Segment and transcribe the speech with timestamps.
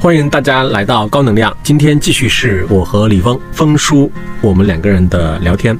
[0.00, 1.54] 欢迎大家来到高能量。
[1.64, 5.76] 今天继续是我和李峰、峰叔我们两个人的聊天。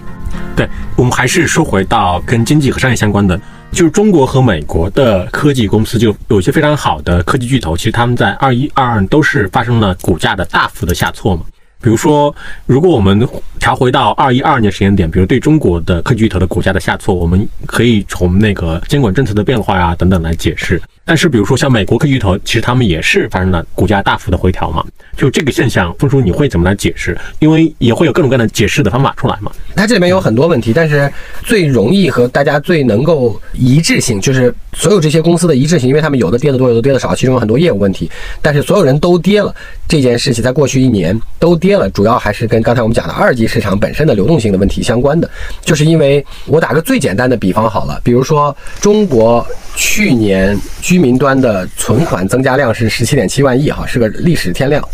[0.56, 3.40] 对我们还是说回到跟经济和商业相关的，
[3.70, 11.42] 就是中国和美国的科技公司，就有些非常好的科技巨头，其实他们在二一、二二都是发生了股价的大幅的下挫嘛。
[11.80, 12.34] 比如说，
[12.66, 13.26] 如果我们
[13.60, 20.80] 调回到二一、二二年时间点，比如对中国的科技巨头的股价的下挫，我们可以从那个监管政策的变化呀等等来解释。
[21.04, 24.84] 但是，比如说像美国科技巨头，其实他们也是发生了股价大幅的回调嘛。
[25.16, 27.16] 就这个现象，峰叔你会怎么来解释？
[27.38, 29.50] 因为也会有各种各样的解释的方法出来嘛。
[29.74, 31.10] 它这里面有很多问题，但是
[31.44, 38.08] 最容易和大家最能够一致性，就是所有这些公司的一致性，因为他们有的跌得多，有的跌得少，其中有很多业务问题。
[38.40, 39.52] 但是所有人都跌了，
[39.88, 45.28] 这件事情在过去一年都跌了，主要还是跟刚才我们讲的二级市场本身的流动性的问题相关的。
[45.62, 54.86] 就是因为我打个最简单的比方好了，比如说中国去年居民端的存款增加量是十七点七万亿，哈，是个历史天量。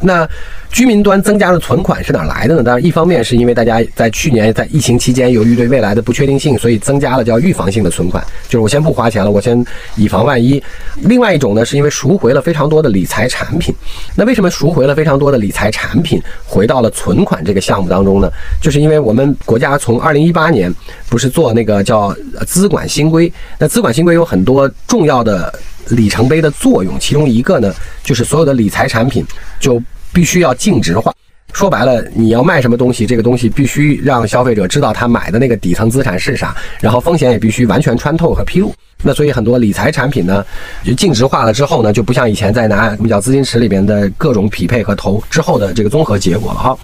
[0.00, 0.26] 那
[0.72, 2.62] 居民端增加的存款是哪来的呢？
[2.62, 9.64] 当然，一方面是因为大家在去年在疫情期间，由于对未来的不确定性，所以增加了叫预防性的存款，就是我先不花钱了，我先
[9.96, 10.62] 以防万一。
[11.02, 13.74] 另外一种呢，是因为赎回了非常多的理财产品。
[14.14, 18.30] 那为什么赎回了非常多的理财产品回到了存款这个项目当中呢？
[18.60, 20.72] 就是因为我们国家从二零一八年
[21.08, 22.14] 不是做那个叫
[22.46, 25.52] 资管新规，那资管新规有很多重要的。
[25.88, 27.74] 里程碑的作用，其中一个呢，
[28.04, 29.26] 就是所有的理财产品
[29.58, 29.82] 就
[30.12, 31.12] 必须要净值化。
[31.52, 38.72] 说白了，你要卖什么东西，这个东西必须让消费者知道他买的那个底层资产是啥，然后风险也必须完全穿透和披露。
[39.02, 40.44] 那所以很多理财产品呢，
[40.84, 46.78] 就净值化了之后呢，就不像以前在拿我们叫资金池里边的各种匹配和投之后的这个综合结果了哈。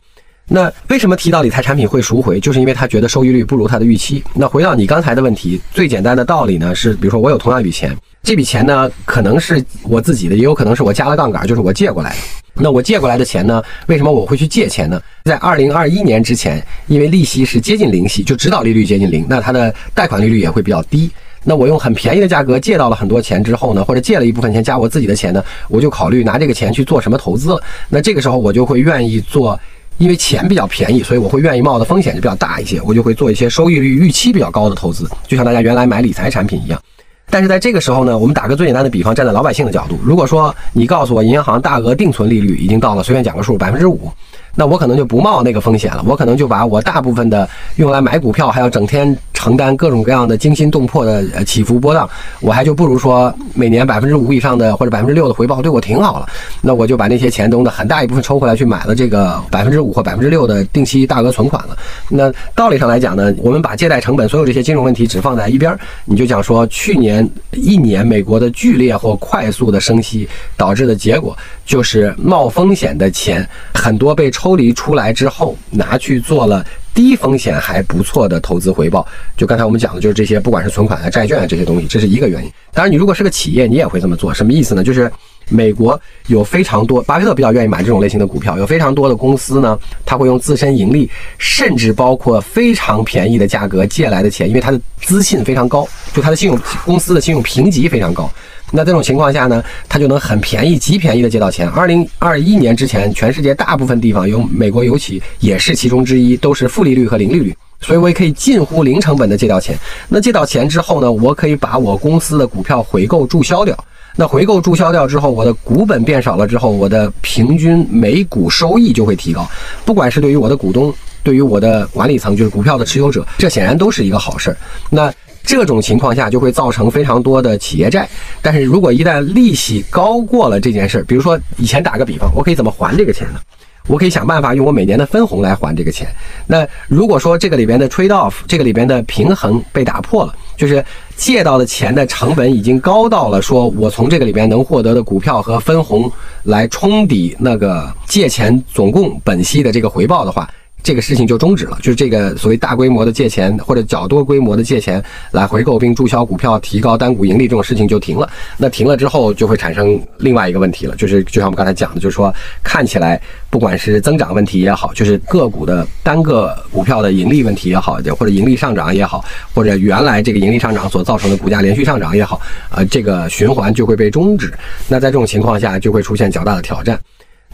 [0.49, 4.23] 那为什么提到理财产品会赎回，就是因为他觉得收益率不如他的预期。
[4.35, 7.97] 那回到你刚才的问题，最简单的道理呢是，比如说我有同样一笔钱。
[8.27, 12.17] 这笔钱呢，可能是我自己的，也有可能是我加了杠杆，就是我借过来的。
[12.55, 15.01] 那我借过来的钱呢，为什么我会去借钱呢？
[15.27, 21.09] 在二零二一年之前，因为利息是接近零息，就指导利率接近零，那它的贷款利率也会比较低。
[21.45, 27.63] 那我用很便宜的价格借到了很多钱之后呢，或者借了一部分钱加我自己的钱呢，我就考虑拿这个钱去做什么投资了。
[27.89, 29.57] 那这个时候我就会愿意做，
[29.99, 36.83] 因为钱比较便宜，所以我会愿意冒的风险就比较大一些，我就会做一些收益率预期比较高的投资，就像大家原来买理财产品一样。
[37.29, 44.11] 但是在这个时候呢，我们打个最简单的比方，站在老百姓的角度，如果说你告诉我银行大额定存利率已经到了，随便讲个数，百分之五。
[44.57, 52.09] 那我可能就不冒那个风险了，我可能就把我大部分的用来买股票，还要整天承担各种各样的惊心动魄的起伏波荡，
[52.41, 56.27] 我还就不如说每年百分之五以上的或者百分之六的回报对我挺好了。
[56.63, 61.77] 那我就把那些钱中的很大一部分抽回来去买了这个百分之五或百分之六的定期大额存款了。
[62.09, 71.37] 那道理上来讲呢，我们把借贷成本所有这些金融问题只放在一边，你就讲说去年一年美国的剧烈或快速的升息导致的结果，
[71.67, 74.46] 就是冒风险的钱很多被抽。
[74.47, 76.65] 抽离出来之后，拿去做了
[76.95, 79.05] 低风险还不错的投资回报。
[79.37, 82.53] 就刚才我们讲的，就是这些，不管是存款啊、债券啊这些东西，这是一个原因。
[82.73, 84.33] 当然，你如果是个企业，你也会这么做。
[84.33, 84.85] 什么意思呢？
[84.85, 85.11] 就是
[85.49, 98.31] 美国有非常多，巴菲特比较愿意买这种类型的股票，有非常多的公司呢，他会用自身盈利，甚至包括非常便宜的价格借来的钱，因为他的资信非常高，就他的信用公司的信用评级非常高。
[98.73, 101.69] 那这种情况下呢，他就能很便宜、极便宜的借到钱。
[101.69, 109.79] 二零二一年之前，全世界大部分地方有美国尤其也是其中之一，都是负利率和零利率，所以我也可以近乎零成本的借到钱。
[110.09, 113.77] 那借到钱之后呢，我可以把我公司的股票回购注销掉。
[114.17, 119.49] 那回购注销掉之后，我的股本变少了之后，我的平均每股收益就会提高。
[119.85, 124.57] 不管是对于我的股东，对于我的管理层，就是股票的持有者，这显然都是一个好事儿。
[124.91, 125.13] 那。
[125.47, 128.07] 这种情况下就会造成非常多的企业债，
[128.43, 133.39] 但是如果一旦利息高过了这件事儿，比如说以前打个比方，我可以怎么还这个钱呢？
[133.87, 136.09] 我可以想办法用我每年的分红来还这个钱。
[136.49, 146.11] 那如果说这个里边的 trade off，这个里边的平衡被打破了，就是借到的钱的成本已经高到了，说我从这个里边能获得的股票和分红
[146.43, 150.51] 来冲抵那个借钱总共本息的这个回报的话。
[150.87, 155.03] 这个事情就终止了，就是这个所谓大规模的借钱或者较多规模的借钱
[155.33, 158.31] 来回购并注销股票、提高单股盈利这种事情就停了。
[158.57, 172.41] 那停了之后，就会产生另外一个问题了，就是就像我们刚才讲的，就是说看起来不管是增长问题也好，就是个股的单个股票的盈利问题也好，或者盈利上涨也好，或者原来这个盈利上涨所造成的股价连续上涨也好，
[172.71, 174.55] 呃，这个循环就会被终止。
[174.87, 176.97] 那在这种情况下，就会出现较大的挑战。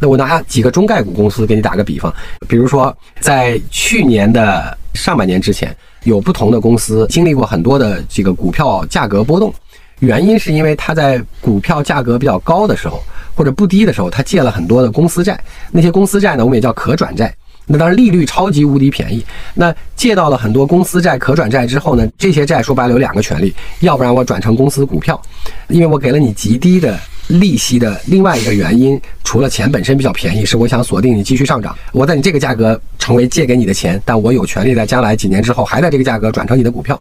[0.03, 2.13] 那我拿几个中概股公司给你打个比方，
[2.49, 5.73] 比如说在去年的上半年之前，
[6.03, 9.55] 有不同的公司经历过很多的这个股票价格波动，
[10.01, 13.01] 原因是因为它在股票价格比较高的时候，
[13.33, 15.39] 或者不低的时候，他借了很多的公司债，
[15.71, 17.33] 那些公司债呢，我们也叫可转债。
[17.65, 19.25] 那当然利率超级无敌便宜。
[19.55, 25.23] 那借到了很多公司债、可转债之后呢，这些债说白了有两个权利，要不然我转成公司股票，
[25.69, 31.77] 因为我给了你极低的利息的另外一个原因，除了钱本身比较便宜，是我想锁定你继续上涨。
[31.93, 37.01] 我在你这个价格成为借给你的钱，但我有权利在将来几年之后还在这个价格转成你的股票。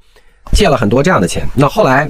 [0.53, 2.09] 借了很多这样的钱，那后来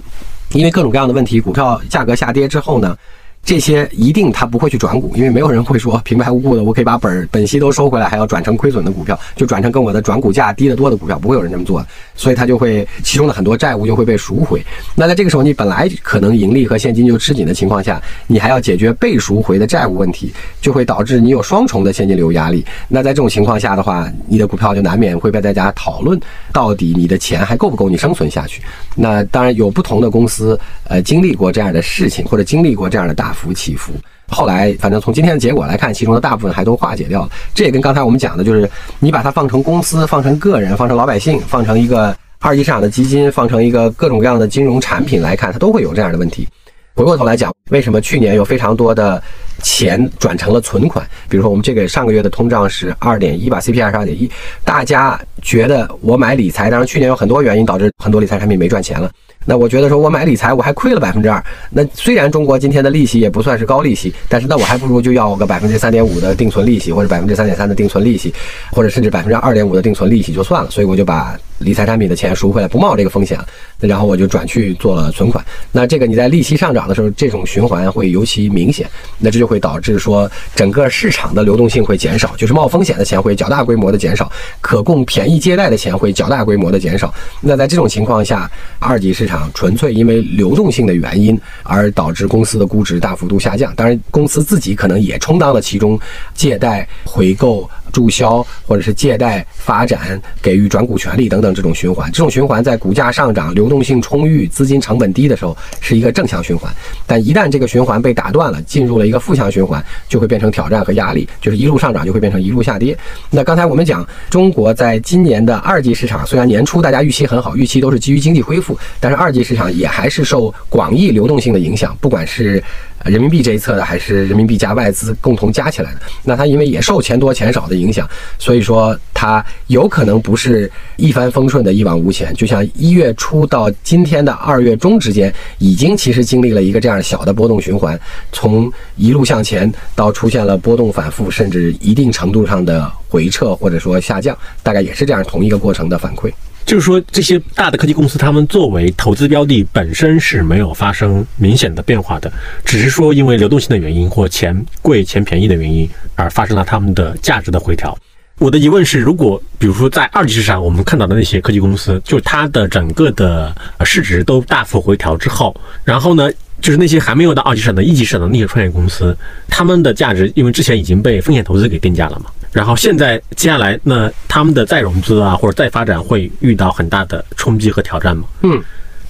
[0.54, 2.98] 因为各种各样的问题，股票价格下跌之后呢？
[3.44, 11.86] 这些一定他不会去转股，因为没有人会说平白无故的我可以把本本息都收回来，还要转成亏损的股票，就转成跟我的转股价低得多的股票，不会有人这么做，
[12.16, 14.64] 所以他就会其中的很多债务就会被赎回。
[14.96, 22.64] 那在这个时候，你本来可能盈利和现金就吃紧的情况下，你还要解决被赎回的债务问题，就会导致你有双重的现金流压力。
[22.88, 26.18] 那在这种情况下的话，你的股票就难免会被大家讨论，
[26.54, 28.62] 到底你的钱还够不够你生存下去？
[28.96, 33.31] 那当然有不同的公司，呃，经历过这样的事情，或者经历过这样的大。
[33.32, 33.94] 大幅起伏，
[34.28, 37.30] 后来反正从今天的结果来看，其中的大部分还都化解掉了。
[37.54, 38.70] 这也跟刚才我们讲的，就是
[39.00, 46.46] 你把它放成公司、放成个人、放成老百姓、放成一个二级市场的基金、放成一个各种各样的金融产品来看，它都会有这样的问题。
[46.94, 49.24] 回过头来讲，为什么去年有非常多的
[49.64, 51.08] 钱转成了存款？
[51.30, 54.30] 比如说，我们这个上个月的通胀是二点一吧，CPI 是二点一，
[54.66, 59.10] 大家觉得我买理财，当然去年有很多原因导致很多理财产品没赚钱了。
[59.46, 61.44] 那我觉得说，我买理财我还亏了百分之二。
[61.70, 68.34] 那虽然中国今天的利息也不算是高利息，但是那我还不如就要个百分之三点五的定存利息，或者百分之三点三的定存利息，
[68.72, 70.70] 或者甚至百分之二点五的定存利息就算了。
[70.70, 73.48] 所以我就把理财产品的钱赎回来，不冒这个风险了。
[73.80, 75.44] 然后我就转去做了存款。
[75.72, 78.90] 那这个你在利息上涨的时候，这种循环会尤其明显。
[79.18, 87.14] 那这就会导致说，整个市场的流动性会减少，就是冒风险的钱会较大规模的减少，可供便宜借贷的钱会较大规模的减少。
[87.40, 88.50] 那在这种情况下，
[88.80, 89.50] 二级市场。
[89.54, 96.00] 纯粹因为流动性的原因而导致公司的估值大幅度下降，当然公司自己可能也充当了其中
[96.34, 97.70] 借贷回购。
[97.92, 106.74] 注销或者是借贷发展、给予转股权利等等这种循环，这种循环在股价上涨、流动性充裕、资金成本低的时候是一个正向循环，
[107.06, 112.98] 但一旦这个循环被打断了，进入了一个负向循环，就会变成挑战和压力，就是一路上涨就会变成一路下跌。
[113.30, 122.64] 那刚才我们讲，中国在今年的二级市场，虽然年初大家预期很好，预期都是基于经济恢复，但是二级市场也还是受广义流动性的影响，不管是。
[123.06, 132.34] 人民币这一侧的还是人民币加外资共同加起来的，那它因为也受钱多钱少的影响，所以说它有可能不是一帆风顺的一往无前。
[132.36, 138.00] 就像一月初到今天的二月中之间，已经其实经历了一个这样小的波动循环，
[138.32, 146.32] 从一路向前到出现了波动反复，甚至一定程度上的回撤或者说下降，大概也是这样同一个过程的反馈。
[146.66, 152.32] 就是说，这些大的科技公司，他们作为投资标的本身是没有发生明显的变化的，
[152.64, 157.98] 只是说因为流动性的原因或钱贵钱便宜的原因而发生了他们的价值的回调。
[158.40, 166.30] 我的疑问是，如果比如说在二级市场我们看到的那些科技公司，就它的整个的市值都大幅回调之后，然后呢？
[166.62, 169.18] 就是那些还没有到二级市场的一级市场的那些创业公司，
[169.48, 178.26] 他们的价值因为之前已经被风险投资给定价了嘛，然后现在接下来那他们的再融资啊或者再发展会遇到很大的冲击和挑战吗？
[178.42, 178.62] 嗯，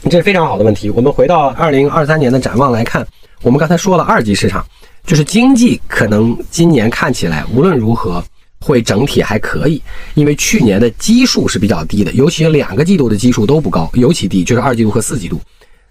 [0.03, 0.89] 这是非常好的问题。
[0.89, 3.05] 我们回到二零二三年的展望来看，
[3.41, 4.65] 我们刚才说了二级市场，
[5.05, 8.23] 就是经济可能今年看起来无论如何
[8.59, 9.81] 会整体还可以，
[10.13, 15.41] 因为去年的基数是比较低的，尤其两个季度的基数都不高，尤其低就是二季度和四季度。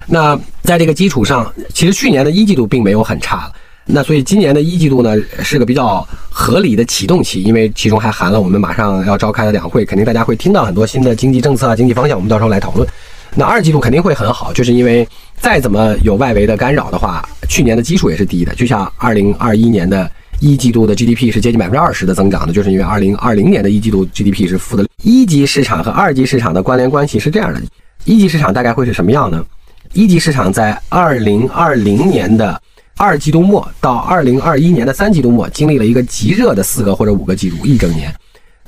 [0.06, 3.52] 那在这个基础上，其实去年的一季度并没有很差了。
[3.92, 12.86] 那所以今年的一季度呢，是个比较合理的启动期，因为其中还含了我们马上要召开的两会，肯定大家会听到很多新的经济政策啊、经济方向，我们到时候来讨论。
[13.34, 15.06] 那二季度肯定会很好，就是因为
[15.36, 18.54] 再怎么有外围的干扰的话，去年的基数也是低的。
[18.54, 24.84] 就像二零二一年的一季度的 GDP 是接近百分之二十的增长的，就是因为二零二零年的一季度 GDP 是负的。
[25.02, 27.60] 一级市场和二级市场的关联关系是这样的：
[28.04, 29.44] 一级市场大概会是什么样呢？
[29.92, 32.60] 一级市场在二零二零年的
[33.00, 38.14] 二季度末到二零二一年的三季度末，经历了一个极热的四个或者五个季度，一整年，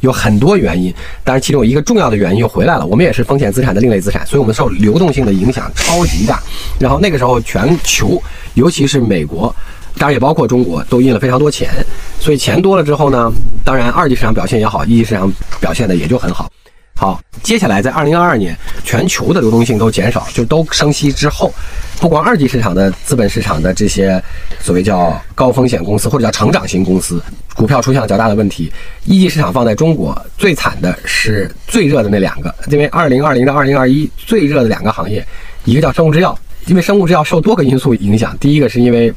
[0.01, 0.91] 有很多原因。
[1.23, 2.87] 当然，其中有一个重要的原因又回来了。
[2.87, 6.43] 我们也是风险资产的另类资产，所以我们受流动性的影响超级大。
[6.81, 8.23] 然后那个时候，全球，
[8.55, 9.55] 尤其是美国，
[9.99, 11.69] 当然也包括中国，都印了非常多钱。
[12.19, 13.31] 所以钱多了之后呢，
[13.62, 16.51] 当然二级市场表现也好，一级市场表现的也就很好。
[17.02, 21.52] 好，接下来在二零二二年，全球的流动性都减少，就都升息之后，
[21.99, 24.23] 不光二级市场的资本市场的这些
[24.61, 27.21] 所谓叫高风险公司或者叫成长型公司，
[27.56, 28.73] 股票出现了较大的问题。
[29.04, 35.26] 一级市场放在中国最惨的是最热的那两个，因为二零二零到二零二一最热的两个行业，
[35.64, 39.12] 一个叫生物制药，因为生物制药受多个因素影响，第一个是因为。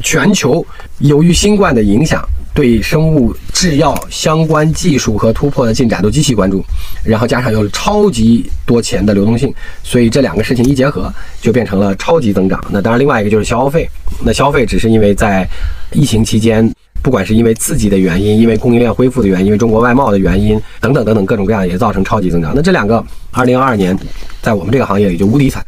[0.00, 0.64] 全球
[0.98, 2.22] 由于新冠的影响，
[2.54, 6.64] 对生物制药相关技术和突破的进展都极其关注，
[7.04, 9.52] 然后加上有超级多钱的流动性，
[9.82, 12.62] 所以这两个事情一结合，就变成了超级增长。
[12.70, 13.88] 那当然，另外一个就是消费，
[14.24, 15.46] 那消费只是因为在
[15.92, 16.70] 疫情期间。
[17.00, 22.52] 不管是因为刺激的原因，因为供应链恢复的原因，因为中国外贸的原因等等等等各种各样，也造成超级增长。
[22.54, 23.96] 那这两个，二零二二年，
[24.42, 25.64] 在我们这个行业里就无敌惨，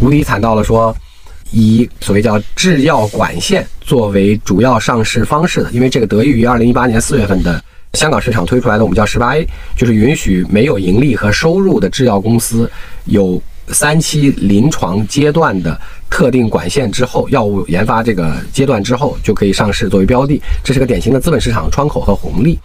[0.00, 0.94] 无敌惨到了说，
[1.50, 7.62] 以所谓叫制药管线作为主要上市方式的，因为这个得益于二零一八年四月份的
[7.94, 12.70] 香港市场推出来的我们叫十八 A，就是允许没有盈利和收入的制药公司
[13.04, 13.42] 有。
[13.72, 15.76] 三期临床阶段的
[16.08, 22.56] 特定管线之后，药物研发这个阶段之后就可以上市作为标的，这是个典型的资本市场窗口和红利。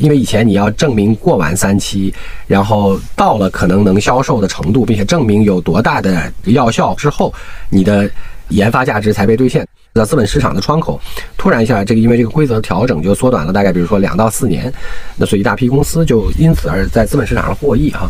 [0.00, 2.12] 因为以前你要证明过完三期，
[2.46, 7.32] 然后到了可能能销售的程度，并且证明有多大的药效之后，
[7.68, 8.10] 你的
[8.48, 9.66] 研发价值才被兑现。
[9.92, 11.00] 那资本市场的窗口
[11.36, 14.72] 突然一下，这个因为这个规则调整就缩短了大概，比如说两到四年，
[15.16, 18.08] 那所以一大批公司就因此而在资本市场上获益哈。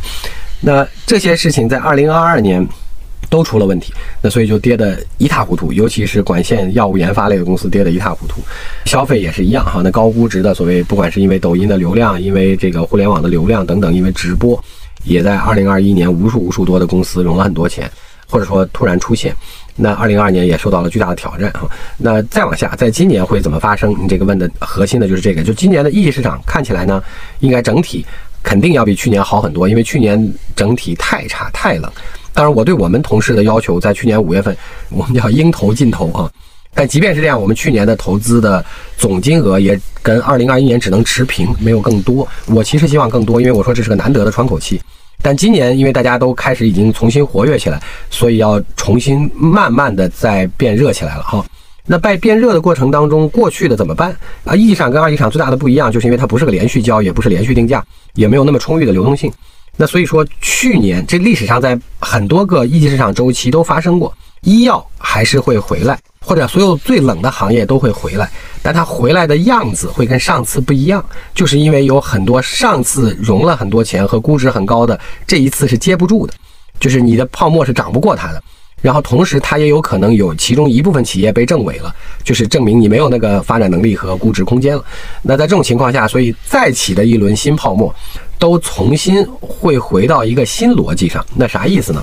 [0.61, 2.67] 那这些事情在二零二二年
[3.31, 8.43] 都出了问题，那所以就跌得一塌糊涂，尤其是管线药物研发类的公司跌得一塌糊涂，
[8.85, 9.81] 消费也是一样哈。
[9.83, 14.63] 那高估值的所谓，不管是因为抖音的流量，因为这个互联网的流量等等，因为直播，
[15.05, 17.89] 也在二零二一年无数无数多的公司融了很多钱，
[18.27, 19.35] 或者说突然出现。
[19.77, 21.71] 那二零二二年也受到了巨大的挑战哈。
[21.97, 23.95] 那再往下，在今年会怎么发生？
[24.03, 27.03] 你这个问的核心的就是这个，就今年的一级市场看起来呢，
[27.39, 28.05] 应该整体。
[28.43, 31.93] 肯定要比去年好很多，因为去年整体太差太冷。
[32.33, 34.57] 当然，我对我们同事的要求，在去年五月份，
[34.91, 36.31] 我们叫应投尽投啊。
[36.73, 38.65] 但即便是这样，我们去年的投资的
[38.97, 42.27] 总金额也跟二零二一年只能持平，没有更多。
[42.47, 44.81] 我其实希望更多，因为我说这是个难得的窗口期。
[45.21, 51.45] 但今年因为大家都开始已经重新活跃起来，所以要重新慢慢的再变热起来了哈。
[51.85, 54.55] 那在变热的过程当中，过去的怎么办啊？
[54.55, 57.85] 一级市场跟二级市场最大的不一样，就是因为它不是个连续交，也不是连续定价，
[58.15, 59.31] 也没有那么充裕的流动性。
[59.81, 71.03] 那所以说，去年这历史上在很多个一级市场周期都发生过，医药还是会回来，或者所有最冷的行业都会回来，但它回来的样子会跟上次不一样，
[71.35, 76.35] 就是因为有很多上次融了很多钱和估值很高的，这一次是接不住的，
[76.79, 78.43] 就是你的泡沫是涨不过它的。
[78.83, 81.95] 然后同时，它也有可能有其中一部分企业被证伪了，
[82.25, 84.85] 就是证明你没有那个发展能力和估值空间了。
[85.23, 87.95] 那在这种情况下，所以再起的一轮新泡沫，
[88.39, 91.25] 都重新会回到一个新逻辑上。
[91.35, 92.03] 那啥意思呢？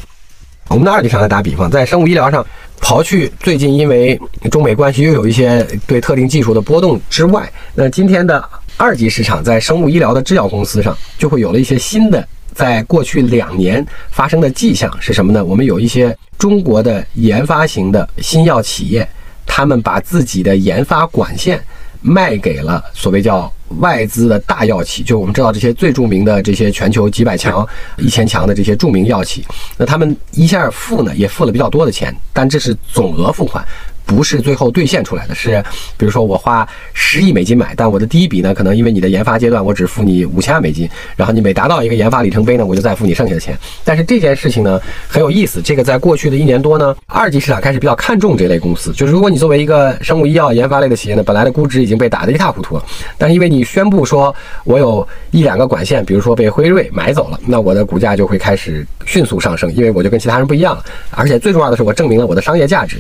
[0.69, 2.45] 我们的二级市场来打比方，在生物医疗上，
[2.81, 4.19] 刨去最近因为
[4.51, 8.43] 中美关系又有一些对特定技术的波动之外，那今天的
[8.75, 12.27] 二级市场在生物医疗的制药公司上，就会有了一些新的。
[12.57, 15.45] 在过去两年发生的迹象是什么呢？
[15.45, 19.07] 我们有一些中国的研发型的新药企业，
[19.45, 21.63] 他们把自己的研发管线
[22.01, 27.63] 卖给了所谓叫外资的大药企，就我们知道这些最著名的这些全球几百强、
[27.97, 29.45] 一千强的这些著名药企，
[29.77, 33.63] 那他们一下付呢也付了比较多的钱，但这是总额付款。
[34.07, 35.61] 不是最后兑现出来的，是
[35.97, 43.55] 比如说我花十亿美金买，但我的第一笔呢，可能因为你的研发阶段，我只付你五千万美金，然后你每达到一个研发里程碑呢，我就再付你剩下的钱。
[43.83, 52.85] 但是这件事情呢很有意思，这个在过去的一年多呢，二级市场开始比较看重这类公司，就是如果你作为一个生物医药研发类的企业呢，本来的估值已经被打得一塌糊涂了，
[53.17, 54.33] 但是因为你宣布说
[54.63, 62.97] 我有一两个管线，比如说被辉瑞买走了，那我的股价就会开始迅速上升，因为我就跟其他人不一样了，而且最重要的是我证明了我的商业价值。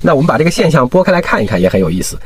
[0.00, 2.18] 那我们把这个现象拨开来看一看，也很有意思。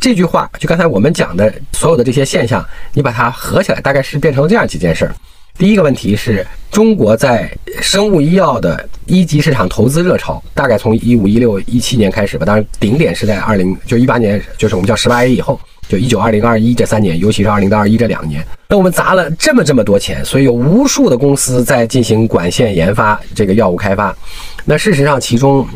[0.00, 5.14] 这句话就刚才我们讲的所有的这些现象，你把它合起来，大概是变成了这样几件事儿。
[5.58, 7.50] 第一个问题是中国在
[7.82, 18.42] 生物医药的一级市场投资热潮，大概从一五一六一七年开始吧，当然顶点是在二零就一八年，就是我们叫十八 A 以后，就一九二零二一这三年，尤其是二零到二一这两年。
[18.68, 24.16] 那我们砸了这么这么多钱，所以有无数的公司在进行管线研发，这个药物开发。
[24.64, 25.68] 那事实上其中。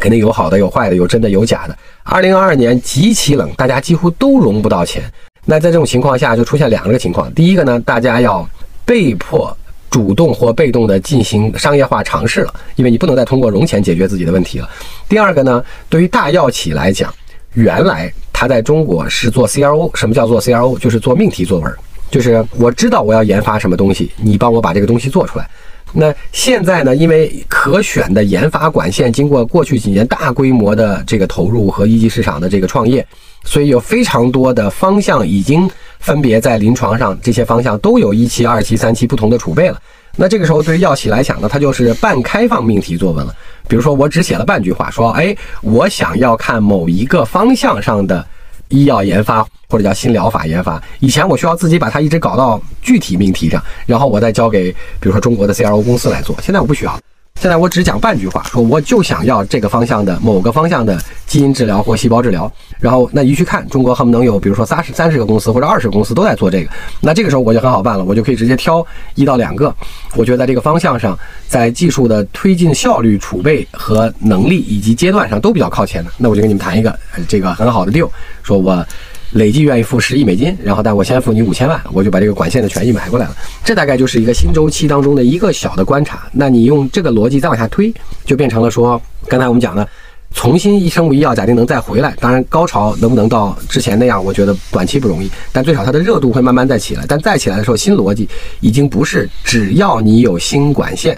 [0.00, 1.76] 肯定有好的，有坏的，有真的，有假的。
[2.02, 5.02] 二零二二年极其冷，大家几乎都融不到钱。
[5.44, 8.48] 那在这种情况下，就出现两个情况：第一个呢，大家要
[8.84, 9.56] 被迫
[9.88, 14.68] 主动或被动的进行商业化尝试了，因为你不能再通过融钱解决自己的问题了。
[15.08, 17.12] 第二个呢，对于大药企来讲，
[17.54, 20.78] 原来他在中国是做 CRO，什么叫做 CRO？
[20.78, 21.74] 就是做命题作文，
[22.10, 25.48] 就是我知道我要研发什么东西，你帮我把这个东西做出来。
[25.92, 26.94] 那现在呢？
[26.94, 33.04] 因为可选的研发管线经过过去几年大规模的这个投入和一级市场的这个创业，
[33.44, 35.68] 所以有非常多的方向已经
[35.98, 39.80] 分别在临床上，这些方向都有一期、二期、三期不同的储备了。
[40.16, 43.34] 那这个时候对于药企来讲呢，它就是半开放命题作文了。
[43.66, 48.24] 比如说我只写了半句话，说，哎，我想要看某一个方向上的
[48.70, 50.82] 医药研发或者叫新疗法研发。
[50.98, 56.34] 以前我需要自己把它一直搞到具体命题上，然后我再交给比如说中国的 CRO 公司来做。
[56.42, 56.98] 现在我不需要。
[57.40, 62.52] 现在我只讲半句话，说我就想要这个方向的某个方向的基因治疗或细胞治疗。
[62.78, 66.70] 然后那一去看，中国恨不能有，比如说三十三十个公司或者二十个公司都在做这个。
[67.00, 69.74] 那这个时候我就很好办了，我就可以直接挑一到两个，
[70.16, 71.18] 我觉得在这个方向上，
[71.48, 76.94] 在技术的推进效率、储备和能力以及阶段上都比较靠前的，那我就跟你们谈一个
[77.26, 78.10] 这个很好的 deal，
[78.42, 78.86] 说我。
[79.32, 83.36] 累计愿意付十亿美金，然后但我先付你五千万，我就把这个管线的权益买过来了。
[83.64, 86.28] 这大概就是一个新周期当中的一个小的观察。
[86.32, 87.94] 那你用这个逻辑再往下推，
[88.24, 89.86] 就变成了说，刚才我们讲的，
[90.34, 97.04] 重新一生物医药假定能再回来，当然高潮能不能到之前那样，我觉得短期不容易，但最少它的热度会慢慢再起来。
[97.06, 98.28] 但再起来的时候，新逻辑
[98.60, 101.16] 已经不是只要你有新管线，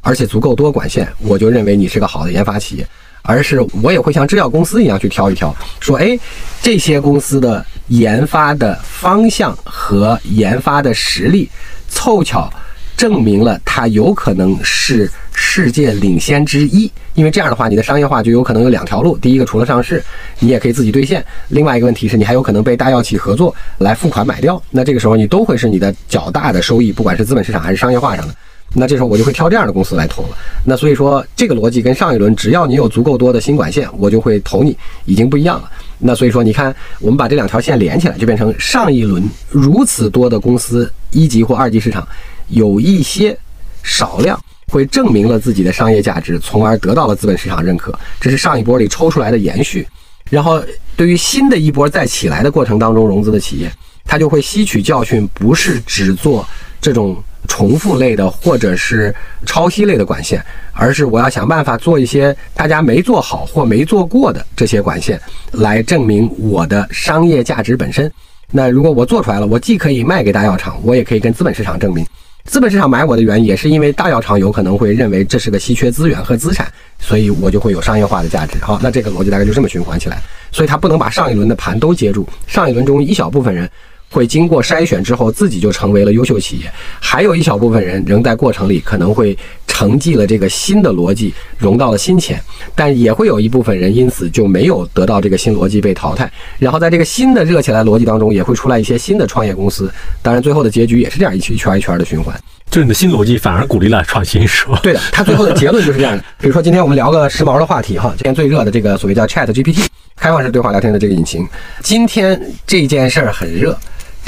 [0.00, 2.86] 而且足够多管线，我就认为你是个好的研发企业。
[3.22, 6.18] 而是我也会像制药公司一样去挑一挑，说，哎，
[6.62, 11.48] 这些公司的研发的方向和研发的实力，
[11.88, 12.52] 凑巧
[12.96, 16.90] 证明了它有可能是世界领先之一。
[17.14, 20.02] 因为这样的话，你的商业化就有可能有两条路：第一个，除了上市，
[20.38, 24.62] 你也可以自己兑现；另外一个问题是你还有可能被大药企合作来付款买掉。
[24.70, 28.34] 那这个时候，你都会是你的较大的收益，不管是资本市场还是商业化上的。
[28.72, 30.28] 那这时候我就会挑这样的公司来投了。
[30.64, 35.68] 那所以说，这个逻辑跟上一轮，只要你有足够多的新管线，我就会投你，已经不一样了。
[35.98, 42.06] 那所以说，你看，我们把这两条线连起来，就变成上一轮如此多的公司，一级或二级市场，
[42.48, 43.36] 有一些
[43.82, 47.92] 少量会证明了自己的商业价值，从而得到了资本市场认可。
[48.20, 49.84] 这是上一波里抽出来的延续。
[50.30, 50.62] 然后，
[50.96, 53.68] 对于新的一波再起来的过程当中融资的企业，
[54.04, 56.46] 它就会吸取教训，不是只做
[56.80, 57.20] 这种。
[57.50, 59.12] 重复类的或者是
[59.44, 60.40] 抄袭类的管线，
[60.72, 68.10] 而是我要想办法做一些大家没做好或没做过的这些管线，来证明我的商业价值本身。
[68.52, 72.06] 那如果我做出来了，我既可以卖给大药厂，我也可以跟资本市场证明。
[72.44, 78.56] 资本市场买我的原因也是因为大药厂有可能会认为这是个稀缺资源和资产，所以我就会有商业化的价值。
[78.62, 80.22] 好，那这个逻辑大概就这么循环起来。
[80.52, 83.68] 所以它不能把上一轮的盘都接住，上一轮中一小部分人。
[84.10, 86.70] 会经过筛选之后，自己就成为了优秀企业。
[86.98, 89.36] 还有一小部分人仍在过程里，可能会
[89.68, 92.42] 承继了这个新的逻辑，融到了新钱。
[92.74, 96.30] 但也会有一部分人因此就没有得到这个新逻辑被淘汰。
[96.58, 99.88] 然后在这个新的热起来逻辑当中，也会出来一些新的创业公司。
[100.22, 102.34] 当然，最后的结局也是这样一圈一圈一圈的循环。
[102.68, 104.78] 就是你的新逻辑反而鼓励了创新，是吧？
[104.82, 106.24] 对的，它最后的结论就是这样的。
[106.40, 111.46] 比如说，今天我们聊个时髦的话题哈，今天最热的这个所谓叫 Chat GPT 开放式对话聊天的这个引擎，
[111.82, 113.76] 今天这件事儿很热。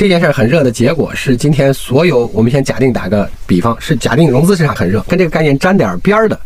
[0.02, 6.36] 这件事很热的结果是，今天所有我们先假定打个比方，是假定融资市场很热，跟这个概念沾点边儿的，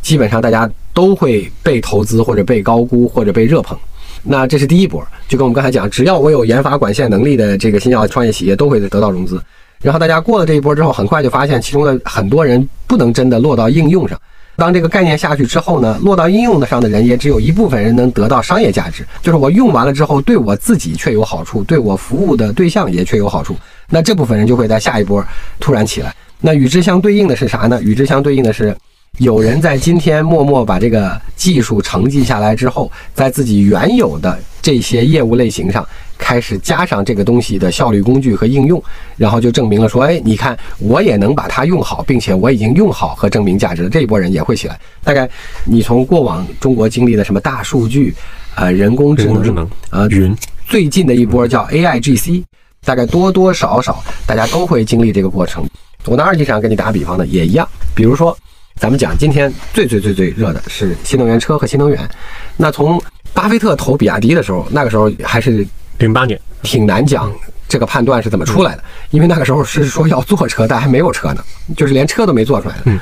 [0.00, 3.78] 基本上大家都会被投资或者被高估或者被热捧。
[4.22, 9.38] 那这是第一波，就跟我们刚才讲，只要我有研发管线能力的这个新药创业企业都会得到融资。
[9.82, 14.18] 然后大家过了这一波之后，很快就发现其中的很多人不能真的落到应用上。
[14.62, 23.56] 当这个概念下去之后呢，落到应用的上的人也只有一部分人能得到商业价值，就是我用完了之后对我自己却有好处，对我服务的对象也却有好处。
[23.90, 25.20] 那这部分人就会在下一波
[25.58, 26.14] 突然起来。
[26.40, 27.82] 那与之相对应的是啥呢？
[27.82, 28.72] 与之相对应的是，
[29.18, 35.86] 有人在今天默默把这个技术承继下来之后，在自己原有的这些业务类型上。
[36.18, 38.80] 开始加上这个东西的效率工具和应用，
[39.16, 43.90] 然后就证明了说，哎，你看我也能把它用好，并且我已经用好和证明价值了。
[43.90, 44.78] 这一波人也会起来。
[45.02, 45.28] 大概
[45.64, 48.14] 你从过往中国经历的什么大数据，
[48.54, 50.34] 呃，人工智能，呃，云，
[50.68, 52.44] 最近的一波叫 AIGC，
[52.84, 55.68] 大概多多少少大家都会经历这个过程。
[56.04, 57.68] 我拿二级市场跟你打个比方呢，也一样。
[57.96, 58.36] 比如说，
[58.82, 62.10] 咱们讲今天最最最最热的是新能源车和新能源。
[62.56, 63.00] 那从
[63.32, 65.64] 巴菲特投比亚迪的时候，那个时候还是。
[65.98, 67.32] 零八年挺难讲
[67.68, 71.44] 这个判断是怎么出来的，因为那个时候是说要做车，但还没有车呢，
[71.76, 72.82] 就是连车都没做出来的。
[72.86, 72.98] 嗯，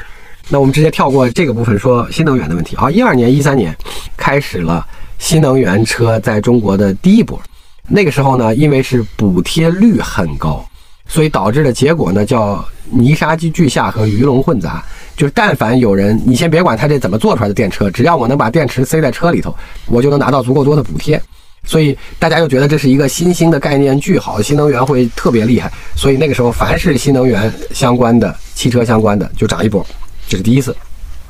[0.50, 2.76] 那我们直接跳过这个部分，说新能源的问题。
[2.76, 3.74] 好，一二年、一三年
[4.18, 4.86] 开始了
[5.18, 7.40] 新能源车在中国的第一波。
[7.88, 10.62] 那个时候呢，因为是补贴率很高，
[11.10, 14.82] 所以导致的结果呢叫泥沙俱下和鱼龙混杂。
[15.16, 19.54] 就是但凡有人，你先别管他这怎么做出来的电车，只要我能把电池塞在车里头，
[19.86, 21.20] 我就能拿到足够多的补贴。
[21.62, 25.70] 所以大家又觉得这是一个新兴的概念，巨好，新能源会特别厉害。
[25.94, 29.84] 所以那个时候，凡是新能源相关的、汽车相关的，就涨一波，
[30.26, 30.74] 这是第一次。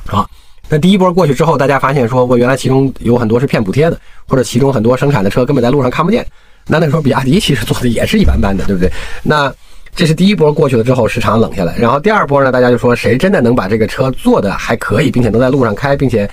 [0.05, 0.25] 啊，
[0.69, 6.25] 那第一波过去之后，大家发现说，我原来其中有很多是骗补贴的，或者其中很多生产的车根本在路上看不见。
[6.65, 8.89] 那那时候，比亚迪其实做的也是一般般的，对不对？
[9.23, 9.53] 那
[9.95, 11.75] 这是第一波过去了之后，市场冷下来。
[11.77, 16.29] 然后第二波呢，大家就说谁真的能把这个车做的还可以，并且能在路上开，并且。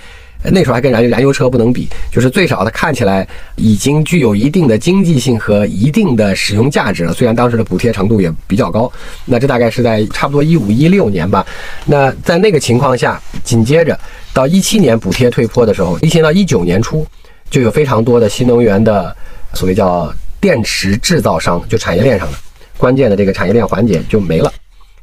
[0.53, 7.13] 那时候还跟燃油燃油车不能比，就是最少它看起来已经具有一定的经济性和一定的使用价值了。
[7.13, 8.89] 虽然当时的补贴程度也比较高，
[9.25, 11.45] 那这大概是在差不多一五一六年吧。
[11.87, 13.99] 那在那个情况下，紧接着
[14.33, 17.05] 到一七年补贴退坡的时候，一七到一九年初，
[17.51, 19.15] 就有非常多的新能源的
[19.55, 22.39] 所谓叫电池制造商，就产业链上的
[22.79, 24.51] 关键的这个产业链环节就没了。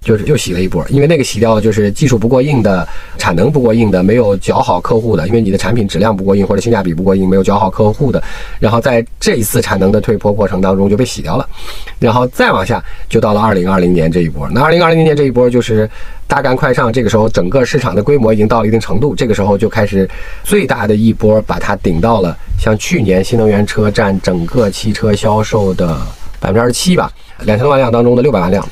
[0.02, 8.22] 就是又洗了一波，因为那个洗掉就是技术不过硬的、产能不过硬的、没有较好客户的，因为你的产品质量不过硬或者性价比不过硬，没有较好客户的，
[8.60, 11.50] 然后在这一次产能的退坡过程当中就被洗掉了，
[11.98, 14.48] 然后再往下就到了二零二零年这一波。
[14.52, 15.90] 那二零二零年这一波就是
[16.28, 20.08] 大干快上，这个时候整个市场的规模已经到了一定程度，这个时候就开始
[20.44, 26.00] 最大的一波把它顶到了像去年新能源车占整个汽车销售的
[26.40, 27.12] 百分之二十七吧，
[27.44, 28.68] 两千多万辆当中的六百万辆。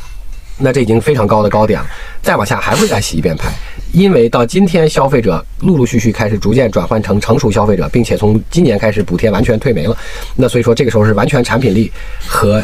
[0.55, 1.87] 那这已经非常高的高点了，
[2.21, 3.51] 再往下还会再洗一遍牌，
[3.91, 9.97] 因为到今天消费者陆陆续续开始逐渐转换成成熟消费者，并且从今年开始补贴完全退没了，
[10.35, 11.91] 那所以说这个时候是完全产品力
[12.27, 12.63] 和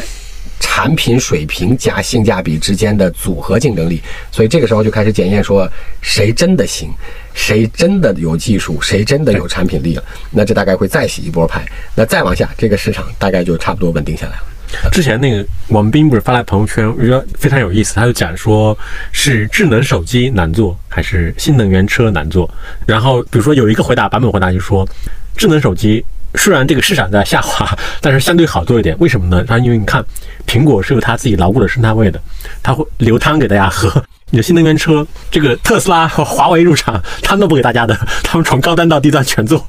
[0.60, 5.68] 产品水平加性价比之间的组合竞争力，所以这个时候就开始检验说
[6.00, 6.88] 谁真的行，
[7.34, 14.42] 谁真的有技术，谁真的有产品力了，那这大概会再洗一波牌，那再往下这个市场大概就差不多稳定下来了。
[14.92, 17.94] 之前那个王斌不是发来朋友圈，我觉得非常有意思。
[17.94, 18.76] 他就讲说，
[19.12, 22.48] 是智能手机难做，还是新能源车难做？
[22.86, 24.88] 然后比如说有一个回答版本回答就说，
[25.36, 26.04] 智能手机
[26.34, 28.96] 虽然这个市场在下滑，但是相对好做一点。
[28.98, 29.44] 为什么呢？
[29.46, 30.04] 他因为你看，
[30.46, 32.20] 苹果是有它自己牢固的生态位的，
[32.62, 34.02] 它会留汤给大家喝。
[34.30, 39.64] 你的新能源车，这个特斯拉和华为入场，他们都不给大家的， 他们从高端到低端全做。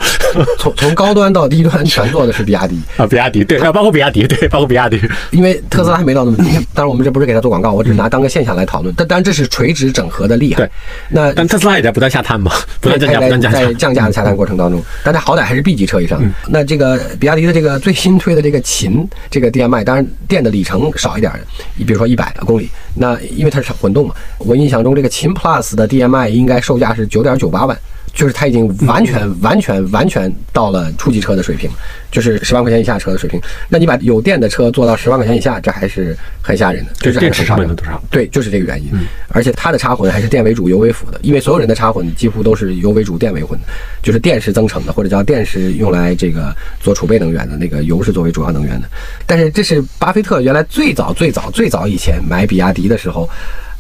[0.58, 5.02] 从从高端到低端全做的是比亚迪 啊，比亚迪对，包括比亚迪对，包括比亚迪。
[5.32, 6.44] 因为特斯拉还没到那么低，
[6.74, 8.94] 当然我们这不是给他做广告，我只是拿当个现象来讨论。
[8.98, 10.58] 但当然这是垂直整合的厉害。
[10.58, 10.72] 对，
[11.10, 13.60] 那但特斯拉也在不断下探嘛，不断降价，不断降价。
[13.60, 16.22] 在降价的下探过程当中，但它好歹还是 B 级车以上。
[16.48, 21.32] 那这个比亚迪的这个最新推的这个秦这个 DMI，当然电的里程少一点，
[21.76, 24.16] 你比如说一百公里，那因为它是混动嘛。
[24.40, 27.78] 我印象中这个秦 Plus 的 DMI 应该售价是九点九八万。
[28.14, 31.70] 就是它已经完全、完全、完全到了初级车的水平，
[32.12, 33.40] 就是十万块钱以下车的水平。
[33.70, 36.92] 那你把有电的车做到十万块钱以下，这还是很吓人的。
[37.00, 38.02] 就是电池成本多少？
[38.10, 38.90] 对，就是这个原因。
[39.30, 43.66] 而且它的插混还是电为主、油为辅的，因为所有人的插混几乎都是油为主、电为混的，
[44.04, 48.88] 就是电是增程的，或者叫电是用来这个做储备能源的，那个油是作为主要能源的。
[49.26, 53.30] 但是这是巴菲特原来最早、最早、最早以前买比亚迪的时候，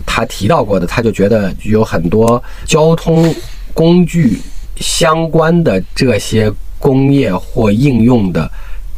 [0.05, 3.35] 他提到过的，他就觉得有很多交通。
[3.73, 4.39] 工具
[4.77, 8.49] 相关的这些工业或应用的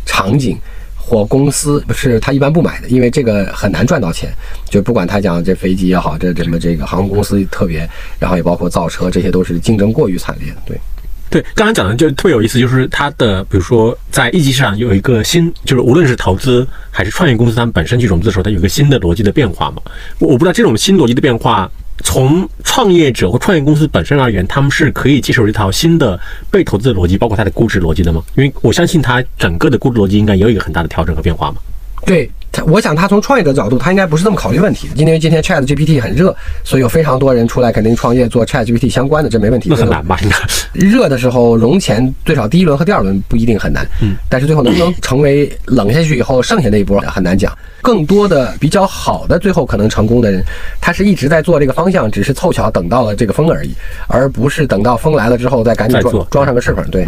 [0.05, 0.57] 场景
[0.95, 4.33] 或公司，不是他一般不买的，因为这个很难赚到钱。
[4.69, 7.87] 就不管他讲这飞机也好，这什么这个航空公司特别，
[8.19, 10.57] 然后也包括造车，这些都是竞争过于惨烈的。
[10.65, 10.79] 对，
[11.29, 19.81] 对，刚刚讲的就特别有意思，就是它的，比如说在一级市场有一个新，就是无论是投资还是创业公司，他们本身去融资的时候，它有一个新的逻辑的变化嘛。
[20.19, 21.69] 我不知道这种新逻辑的变化。
[22.03, 26.19] 从创业者或创业公司本身而言，他们是可以接受这套新的
[26.51, 28.21] 被投资的逻辑，包括它的估值逻辑的吗？
[28.35, 31.57] 因为我相信它整个的估值逻辑应该也有一个很大的调整和变化嘛。
[32.05, 32.29] 对。
[32.67, 34.89] 我想他从创业者角度，他应该不是这么考虑问题。
[34.95, 39.69] 因为今天 Chat GPT 很热，所以有非常多人出来肯定创业做 Chat GPT 相关的，这没问题。
[39.69, 40.17] 那很难吧？
[40.21, 40.37] 应该
[40.73, 47.51] 热的时候融钱最少第一轮和第二轮不一定很难，嗯，但是最后能不能成为冷下去以后剩下那一波很难讲。
[47.81, 50.41] 更多的比较好的最后可能成功的人，
[50.79, 53.73] 他是一直在做这个方向，只是凑巧等到了这个风而已，
[54.07, 56.89] 而不是等到风来了之后再赶紧装装上个翅膀。
[56.89, 57.05] 对，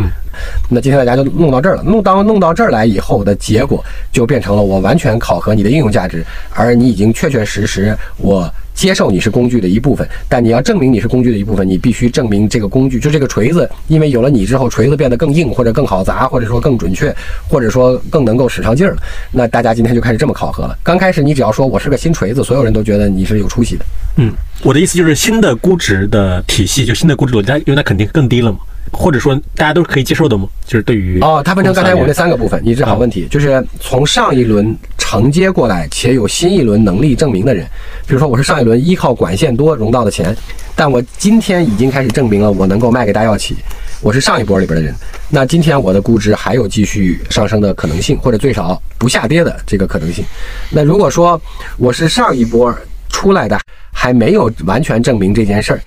[0.70, 1.84] 那今天大家就弄到这儿了。
[1.84, 3.82] 弄到弄到这儿来以后的结果，
[4.12, 8.50] 就变成了我完全考考核你的应用价值，而你已经确确实实我。
[8.76, 17.16] 接受你是工具的一部分，但你要证明你是工具的一部分，你必须证明这个工具就这个锤子，因为有了你之后，锤子变得更硬，或者更好砸，或者说更准确，
[17.48, 18.98] 或者说更能够使上劲儿了。
[19.32, 20.78] 那大家今天就开始这么考核了。
[20.84, 23.86] 刚开始你只要说我是个新锤子，所有人都觉得你是有出息的。
[24.18, 28.58] 嗯，我的意思就是新的估值的体系，就新的估值逻辑，因为它肯定更低了嘛。
[28.96, 30.48] 或者说大家都是可以接受的吗？
[30.66, 37.66] 就是对于哦，它分成刚才我那三个部分，你这好问题，就是从上一轮承接过来且有新一轮能力证明的人，
[38.08, 40.36] 比如说我是上一轮依靠管线多融到的钱，
[40.76, 43.58] 但我今天已经开始证明了我能够卖给大药企，
[44.02, 44.96] 我是上一波里边的人，
[45.30, 50.24] 那今天我的估值还有继续上升的可能性，或者最少不下跌的这个可能性。
[50.72, 51.40] 那如果说
[51.78, 52.74] 我是上一波
[53.10, 53.60] 出来的，
[53.92, 55.82] 还没有完全证明这件事儿。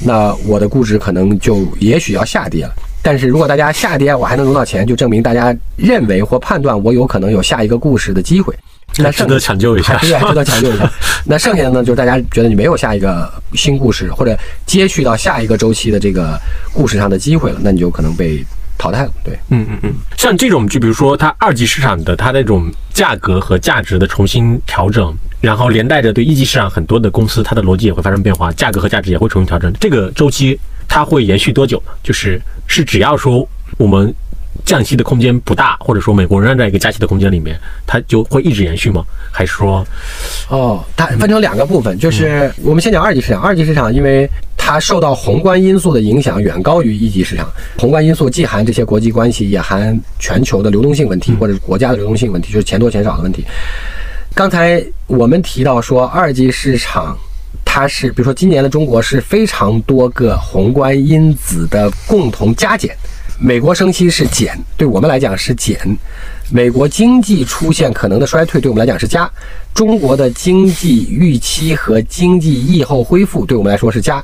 [0.00, 8.54] 那我的估值可能就也许要下跌了，但是如果大家下跌我还能融到钱，就证明大家认为或判断我有可能有下一个故事的机会。
[8.98, 9.96] 那值得抢救一下。
[10.02, 10.88] 对，值得抢救一下。
[11.26, 16.38] 那剩下的呢，就是大家觉得你没有下一个新故事，或者接续到下一个周期的这个
[16.72, 18.44] 故事上的机会了，那你就可能被
[18.78, 19.10] 淘汰了。
[19.24, 25.12] 对，嗯嗯嗯，像这种，就比如说它二级市场的它那种价格和价值的重新调整，
[25.44, 29.70] 然后连带着对一级市场很多的公司，它的逻辑也会发生变化，价格和价值也会重新调整。
[29.78, 31.92] 这个周期它会延续多久呢？
[32.02, 34.12] 就是是只要说我们
[34.64, 39.04] 降息的空间不大，或者说美国仍然在一个加息的空间里面，它就会一直延续吗？
[39.30, 39.86] 还是说，
[40.48, 43.42] 哦，它分成两个部分，就是我们先讲二级市场。
[43.42, 44.26] 二级市场因为
[44.56, 53.44] 它受到宏观因素的影响远高于一级市场，宏观因素既含这些国际关系，也含全球的流动性问题或者是国家的流动性问题，就是钱多钱少的问题。
[54.34, 57.16] 刚才我们提到说，二级市场
[57.64, 62.96] 它是，比如说今年的中国是非常多个宏观因子的共同加减。
[63.38, 65.76] 美国升息是减，对我们来讲是减；
[66.50, 69.24] 美国经济出现可能的衰退，对我们来讲是加；
[69.72, 74.20] 中国的经济预期和经济疫后恢复，对我们来说是加。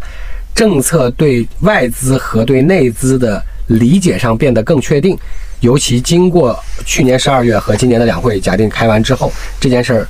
[0.57, 5.17] 政策对外资和对内资的理解上变得更确定，
[5.61, 10.09] 尤其经过去年十二月和今年的两会假定开完之后，这件事儿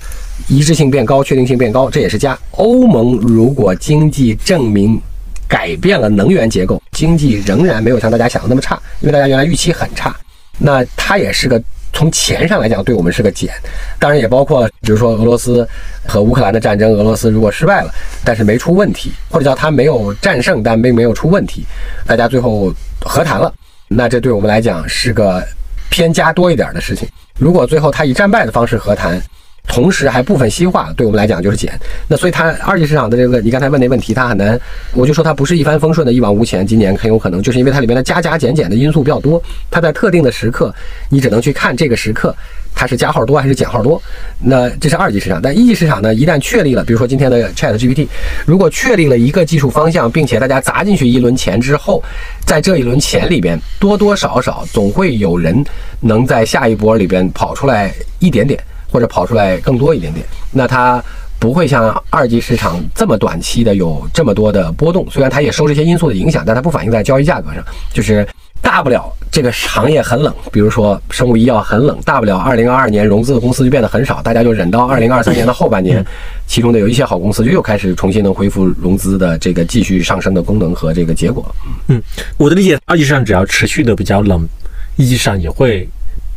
[0.49, 2.39] 一致性变高，确定性变高，这也是加。
[2.53, 5.01] 欧盟如果经济证明
[5.49, 10.15] 改变了能源结构，经济仍然没有像大家想的那么差，因为大家原来预期很差，
[10.59, 11.61] 那它也是个
[11.93, 13.53] 从钱上来讲对我们是个减，
[13.99, 15.69] 当然也包括比如说俄罗斯
[16.07, 17.93] 和乌克兰的战争，俄罗斯如果失败了，
[18.25, 21.67] 但是没出问题，或者叫他没有战胜，但并没有出问题，
[22.07, 23.53] 大家最后和谈了，
[23.93, 25.45] 那这对我们来讲是个
[25.91, 27.09] 偏加多一点的事情。
[27.41, 29.21] 如果最后他以战败的方式和谈，
[29.67, 31.77] 同时还部分西化，对我们来讲就是减。
[32.07, 34.59] 那所以它二级市场的这个，你刚才问那问题，它很难，
[34.95, 36.65] 我就说它不是一帆风顺的，一往无前。
[36.65, 40.73] 今年很有可能就是因为它里面的加加减减的因素比较多，它在特定的时刻，
[41.09, 42.33] 你只能去看这个时刻
[42.75, 44.01] 它是加号多还是减号多。
[44.39, 48.07] 那这是二级市场，但一级市场呢，一旦确立了，比如说今天的 Chat GPT，
[48.47, 52.03] 如果确立了一个技术方向，并且大家砸进去一轮钱之后，
[52.47, 55.65] 在这一轮钱里边多多少少总会有人
[56.01, 58.59] 能在下一波里边跑出来一点点。
[58.93, 61.01] 或者跑出来更多一点点，那它
[61.39, 65.09] 不会像二级市场这么短期的有这么多的波动。
[65.09, 67.65] 虽然它也受这些因素的影响，但它不反映在交易价格上。
[67.95, 68.27] 就是
[68.71, 76.05] 大不了这个行业很冷，比如说生物医药很冷，大不了二零二二年融资的公司就变得很少，大家就忍到二零二三年的后半年，
[76.47, 81.45] 其中的有一些好公司就又开始重新能恢复融资的这个继续上升的功能和这个结果。
[81.89, 82.01] 嗯，
[82.37, 84.49] 我的理解，二级市场只要持续的比较冷，
[84.95, 85.89] 一级市场也会。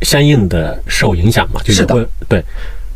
[0.02, 2.44] 相应的受影响嘛，就是会对，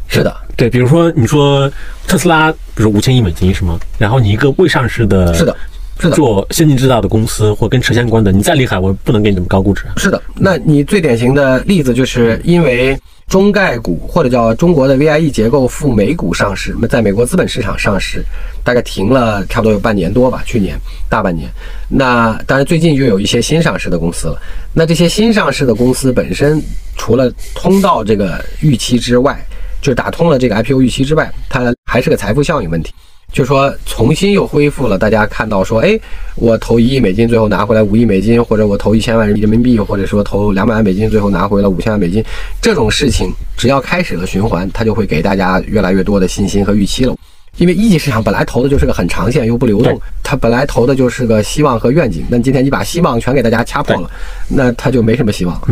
[0.09, 1.71] 是的，对，比如说你说
[2.07, 3.79] 特斯拉，比如五千亿美金是吗？
[3.97, 5.57] 然后你一个未上市的，是的，
[5.99, 9.85] 是的，做先进制造的公司或跟车相关的，你再厉害，我不能给你这么高估值。
[9.97, 18.25] 是的，那你最典型的例子就是因为中概股或者叫中国的 VIE 结构赴美股上市，那么在美国资本市场上市，
[18.65, 21.49] 大概停了差不多有半年多吧，去年大半年。
[21.89, 24.39] 那当然最近又有一些新上市的公司了。
[24.73, 26.63] 那这些新上市的公司本身。
[27.01, 29.41] 除了通道这个预期之外，
[29.81, 32.93] 就是打通了这个 IPO 预期之外，它还是个财富效应问题。
[33.31, 35.99] 就是说，重新又恢复了，大家看到说，哎，
[36.35, 42.25] 我投一亿美金，最后拿回来五亿美金，或者我投一千万人民币，或者说投两百万美金，最后拿回了五千万美金，
[42.61, 47.15] 这种事情只要开始了循环，它就会给大家越来越多的信心和预期了。
[47.59, 52.25] 因为一级市场本来投的就是个很长线又不流动，它本来投的就是个希望和愿景。
[52.29, 54.11] 那今天你把希望全给大家掐破了，
[54.49, 55.69] 那它就没什么希望了。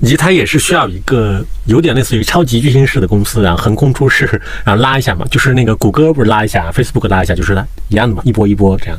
[0.00, 4.24] 以及它也是需要一个有点类似于超级巨星式的公司，然后横空出世，
[4.64, 8.98] 然后拉一下嘛，就是那个谷歌不是拉一下，Facebook 拉一下，就是它一样的嘛，一波一波这样。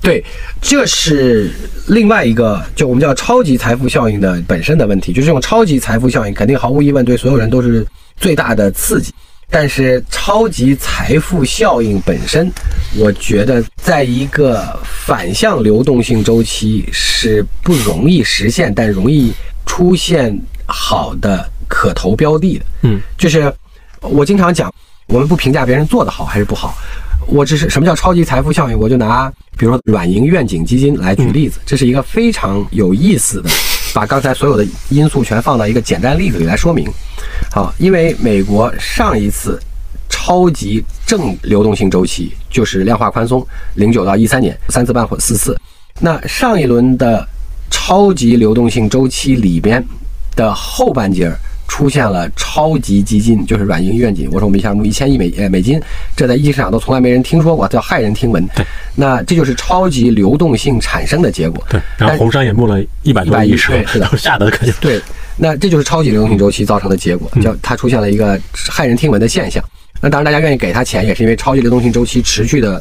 [0.00, 0.22] 对，
[0.60, 1.50] 这是
[1.88, 9.10] 另外一个，就我们叫超级财富效应的本身的问题，就是这种超级财富效应肯定毫无疑问对所有人都是最大的刺激，
[9.48, 12.52] 但是超级财富效应本身，
[12.98, 19.32] 我觉得在一个反向流动性周期是不容易实现，但容易。
[19.66, 23.52] 出现好的可投标的的，嗯，就是
[24.00, 24.72] 我经常讲，
[25.06, 26.76] 我们不评价别人做的好还是不好，
[27.26, 28.78] 我只是什么叫超级财富效应？
[28.78, 33.50] 我就拿比如说软银愿景基金来举例子，这是一个非常有意思的，
[33.92, 36.86] 把刚才所有的因素全放到一个简单例子里来说明。
[37.50, 39.60] 好，因为美国上一次
[40.08, 45.58] 超级正流动性周期就是量化宽松，零九到一三年三次半或四次，
[46.00, 47.26] 那上一轮的。
[47.74, 49.84] 超级流动性周期里边
[50.36, 54.28] 的后半截儿出现了超级基金，就是软银愿景。
[54.30, 55.80] 我说我们一下募一千亿美呃美金，
[56.14, 58.46] 这在一级市场都从来没人听说过，叫骇人听闻。
[58.54, 61.62] 对，那这就是超级流动性产生的结果。
[61.68, 65.02] 对，然后红杉也募了一百多亿，对，是的， 吓得可就对。
[65.36, 69.62] 那这就是超级流动性周期造成的结果，叫它出现了一个骇人听闻的现象。
[70.00, 72.80] 那当然，大家愿意给他钱，也是因为超级流动性周期持续的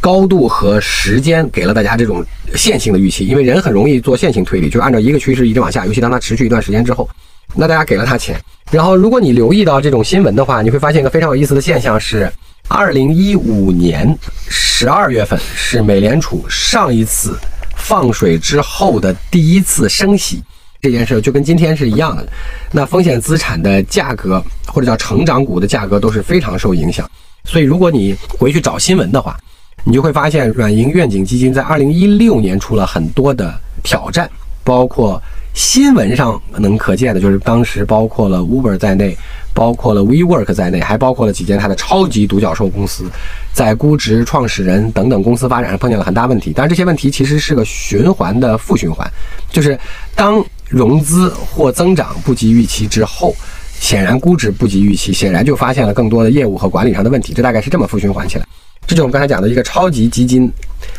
[0.00, 3.26] 高度和时间给了大家这种线性的预期。
[3.26, 7.08] 因为人很容易做线性推理，就是按照一个趋势一直往下，尤其当它持续一段时间之后，
[7.54, 8.40] 那大家给了他钱。
[8.70, 12.30] 然后，如果你留意到这种新闻的话，你会发现一个非常有意思的现象是，
[12.68, 14.12] 二零一五年
[14.48, 17.38] 十二月份是美联储上一次
[17.76, 20.42] 放水之后的第一次升息。
[20.82, 22.28] 这件事就跟今天是一样的，
[22.72, 27.08] 那风险资产的价格或者叫成长股的价格都是非常受影响。
[27.44, 29.38] 所以，如果你回去找新闻的话，
[29.86, 34.28] 你就会发现软银愿景基金在二零一六年出了很多的挑战，
[34.64, 35.22] 包括
[35.54, 39.16] 新闻上能可见的，就是当时包括了 Uber 在内，
[39.54, 43.04] 包括了 WeWork 在内，还包括了几间它的超级独角兽公司，
[43.52, 46.52] 在估值、创始人等等公司发展上碰见了很大问题。
[46.52, 49.08] 但是这些问题其实是个循环的负循环，
[49.52, 49.78] 就是
[50.16, 53.32] 当融资或增长不及预期之后，
[53.78, 57.32] 显然估值不及预期，显然就发现了更多的业务和管理上的问题。
[57.32, 58.44] 这大概是这么负循环起来。
[58.86, 60.50] 这就是我们刚才讲的一个超级基金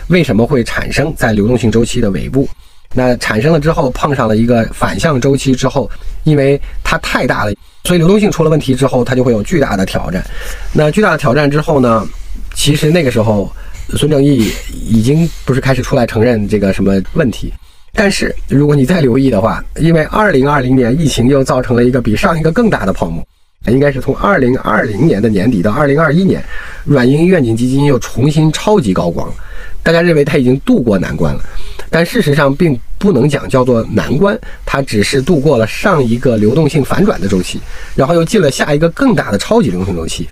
[0.07, 2.47] 为什么会产生在流动性周期的尾部。
[2.93, 5.89] 那产生了之后，碰上了一个反向周期之后，
[6.23, 10.25] 因为它太大了，所以流动性出了问题之后，它就会有巨大的挑战。
[10.73, 12.07] 那巨大的挑战之后呢，
[12.55, 13.51] 其实那个时候
[13.89, 17.53] 孙正义已经不是开始出来承认这个什么问题。
[17.93, 23.25] 但是，如果你再留意的话，因为二零二零年疫情又造成了一个比上一个更大的泡沫，
[23.65, 26.41] 应该是从二零二零年的年底到二零二一年，
[26.85, 29.33] 软银愿景基金又重新超级高光了。
[29.83, 31.41] 大家认为它已经度过难关了，
[31.89, 37.59] 但事实上并不能讲叫做难关，它只是度过了上一个流动性反转的周期，
[37.95, 40.27] 然后又进了下一个更大的超级流动性周期。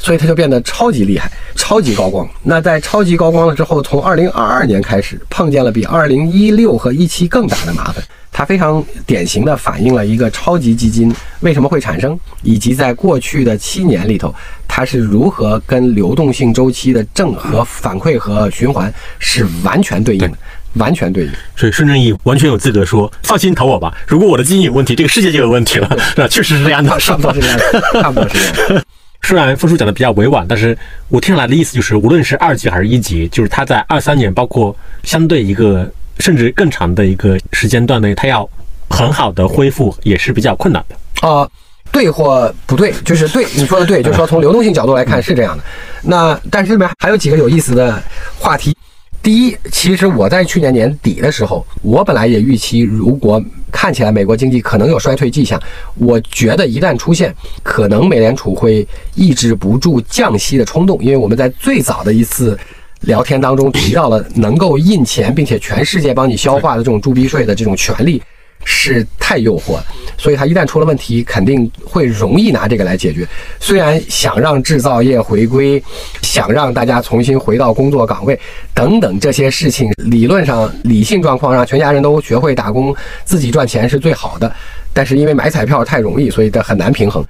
[0.00, 2.28] 所以它就变得超级厉害，超级高光。
[2.42, 8.02] 那在超级高光了之后，从二零二二年开始，碰见了比二零一六和一七更大的麻烦。
[8.32, 14.34] 它非常典型的反映了一个超级基金为什么会产生，以及在过去的七年里头，
[14.66, 20.38] 它是如何跟流动性周期的正和反馈和循环是完全对应的，
[20.74, 21.32] 完全对应。
[21.56, 25.96] 所以孙正义完全有资格说：“放心投我吧，如果我的基金有问题，这个世界就有问题了。
[26.16, 28.84] ”那确实是这样的，差不多是这样的，差不多是这样。
[29.22, 30.76] 虽然分数讲的比较委婉，但是
[31.08, 38.48] 我听来的意思就是，无论是二级还是一级，就是他在二三年，包括相对一个甚至更长的一个时间段内，他要
[38.88, 41.48] 很好的恢复也是比较困难的啊。
[41.92, 45.64] 对或不对，就是对你说的对，就是说从流动性角度来看是这样的。
[46.02, 48.00] 那但是这里面还有几个有意思的
[48.38, 48.76] 话题。
[49.22, 55.60] 第一，其实我在去年年底的时候，我本来也预期，如果看起来美国经济可能有衰退迹象，
[55.96, 62.58] 我觉得一旦出现，可能美联储会抑制不住降息的冲动，因为我们在最早的一次
[63.02, 68.22] 聊天当中提到了能够印钱，并且全世界帮你消化的这种铸币税的这种权利。
[68.64, 69.84] 是太诱惑了，
[70.16, 73.26] 所以它一旦出了问题，肯定会容易拿这个来解决。
[73.58, 75.82] 虽然想让制造业回归，
[76.22, 78.38] 想让大家重新回到工作岗位
[78.74, 82.94] 等等这些事情，理论上理性状况让全家人都学会打工，
[83.24, 84.52] 自己赚钱是最好的。
[84.92, 87.24] 但是因为买彩票太容易，所以它很难平衡。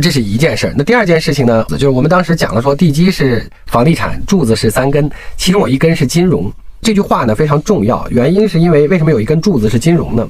[0.00, 0.74] 这是一件事儿。
[0.76, 6.50] 那第二件事情呢，就是我们当时讲了说，地基是房地产，柱子是三根，其中有一根是金融。
[6.80, 10.28] 这句话呢非常重要，原因是因为为什么有一根柱子是金融呢？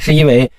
[0.00, 0.50] 是因为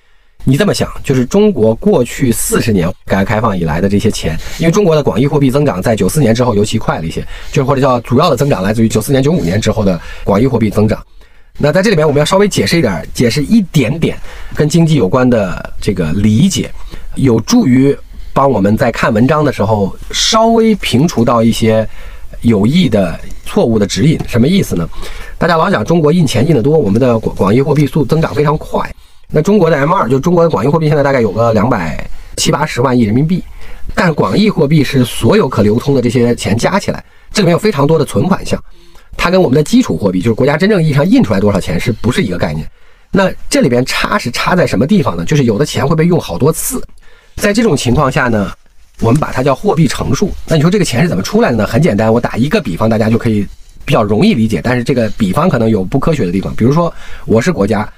[0.44, 11.04] 你这么想，就是中国过去四十年改革开放以来的这些钱，因为中国的广义货币增长在九四年之后尤其快了一些，就是或者叫主要的增长来自于九四年、九五年之后的广义货币增长。
[11.58, 14.16] 那在这里面，我们要稍微解释一点，解释一点点
[14.54, 16.70] 跟经济有关的这个理解，
[17.16, 17.94] 有助于
[18.32, 21.86] 帮我们在看文章的时候稍微平除到一些
[22.40, 24.18] 有益的错误的指引。
[24.26, 24.88] 什么意思呢？
[25.36, 28.90] 大家老讲中国印钱印得多，我们的广广义货币速增长非常快。
[29.34, 33.42] 那中国的 M 二，就中国的广义货币，现在大概有个两百七八十万亿人民币。
[33.94, 38.62] 但广义货币是所有可流通的这些钱加起来，这里面有非常多的存款项，
[39.16, 42.64] 它跟我们的基础货币，就是国家真正意义上印出来多少钱，是不是一个概念？
[43.10, 45.24] 那这里边差是差在什么地方呢？
[45.24, 46.82] 就是有的钱会被用好多次，
[47.36, 48.52] 在这种情况下呢，
[49.00, 50.30] 我们把它叫货币乘数。
[50.46, 51.66] 那你说这个钱是怎么出来的呢？
[51.66, 53.46] 很简单，我打一个比方，大家就可以
[53.84, 54.60] 比较容易理解。
[54.62, 56.92] 但是这个比方可能有不科学的地方，比如说
[57.24, 57.90] 我是国家。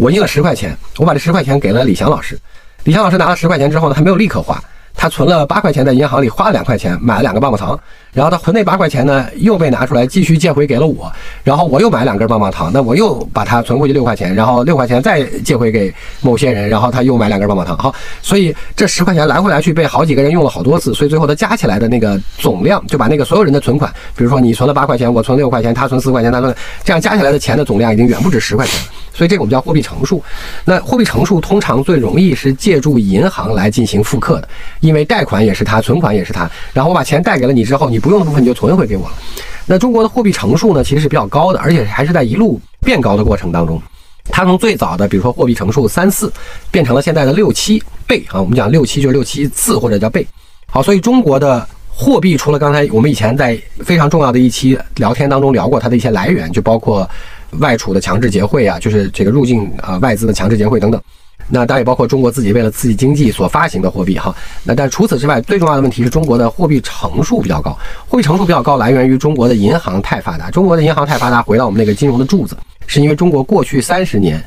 [0.00, 2.38] 我印了十块钱，我把这十块钱给了李翔老师，
[2.84, 4.58] 李翔老师拿了十块钱之后呢，他没有立刻花，
[4.94, 7.78] 他存了八块钱在银行里，花了两块钱买了两个棒棒糖，
[8.14, 11.12] 然后他存那八块钱呢又被拿出来继续借回给了我，
[11.44, 28.86] 然后我又买两根棒棒糖，那我又把它存回去六块钱，然后六块钱再借回给某些人，然后他又买两根棒棒糖，好，所以这十块钱来回来去被好几个人用了好多次，所以最后他加起来的那个总量就把那个所有人的存款，比如说你存了八块钱，我存六块钱，他存四块钱，他存这样加起来的钱的总量已经远不止十块钱了。
[29.12, 30.22] 所以这个我们叫货币乘数。
[30.64, 34.48] 那货币乘数通常最容易是借助银行来进行复刻的，
[34.80, 36.50] 因为贷款也是它，存款也是它。
[36.72, 39.12] 然后我把钱贷给了你之后，你不用的部分你就存回给我了。
[39.66, 43.80] 那中国的货币乘数呢，其实是比较高的，而且还是在一路变高的过程当中。
[44.32, 46.32] 它从最早的，比如说货币乘数三四，
[46.70, 48.40] 变成了现在的六七倍啊。
[48.40, 50.26] 我们讲六七就是六七次或者叫倍。
[50.66, 57.08] 好，所以中国的货币除了刚才我们以前在非常重要的一期聊天当中聊过它的一些来源，就包括
[57.58, 61.00] 外储的强制结汇啊，就是这个入境啊外资的强制结汇等等。
[61.48, 64.34] 那当然也包括中国自己为了刺激经济所发行的货币哈。
[64.62, 67.76] 那但除此之外，最重要的问题是中国的货币乘数比较高。
[68.08, 70.50] 货币乘数比较高，来源于中国的银行太发达。
[70.50, 74.40] 中国的银行太发达，回到我们那个金融的柱子，是因为中国过去三十年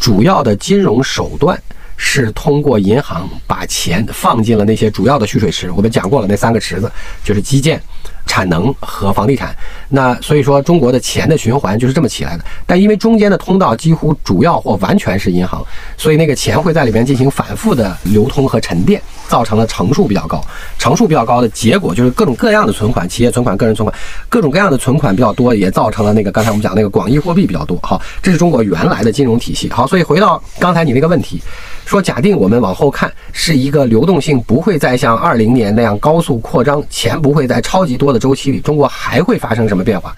[0.00, 1.60] 主要的金融手段。
[2.00, 6.88] 是通过银行把钱放进了那些主要的蓄水池，我们讲过了，那三个池子
[7.24, 7.82] 就是基建、
[8.28, 9.52] 产能和房地产。
[9.88, 12.44] 那所以说，中国的钱的循环就是这么起来的。
[12.64, 15.64] 但因为中间的通道几乎主要或完全是银行，
[15.96, 20.40] 所以那个钱会在里边进行反复的流通和沉淀，造成了成数比较高。
[20.78, 23.98] 成数比较高的结果就是各种各样的存款，企业存款、个人存款，
[24.28, 27.78] 各种各样的存款比较多，也造成了那个刚才我们讲那个广义货币比较多。
[27.82, 29.70] 好，这是中国原来的金融体系。
[29.70, 31.40] 好，所以回到刚才你那个问题。
[31.86, 40.14] 说，假定我们往后看，是一个流动性不会再像二零年那样高速扩张，钱不会在超级多的周期里，中国还会发生什么变化？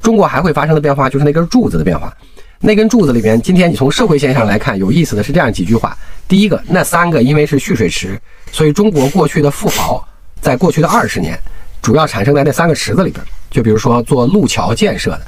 [0.00, 2.12] 中国还会发生的变化就是那根柱子的变化。
[2.60, 5.96] 那根柱子里面，今天你从社会现象来看，有意思的是这样几句话：
[6.26, 8.18] 第一个，那三个因为是蓄水池，
[8.50, 10.06] 所以中国过去的富豪
[10.40, 11.38] 在过去的二十年，
[11.82, 13.24] 主要产生在那三个池子里边。
[13.50, 15.22] 就比如说做路桥建设的，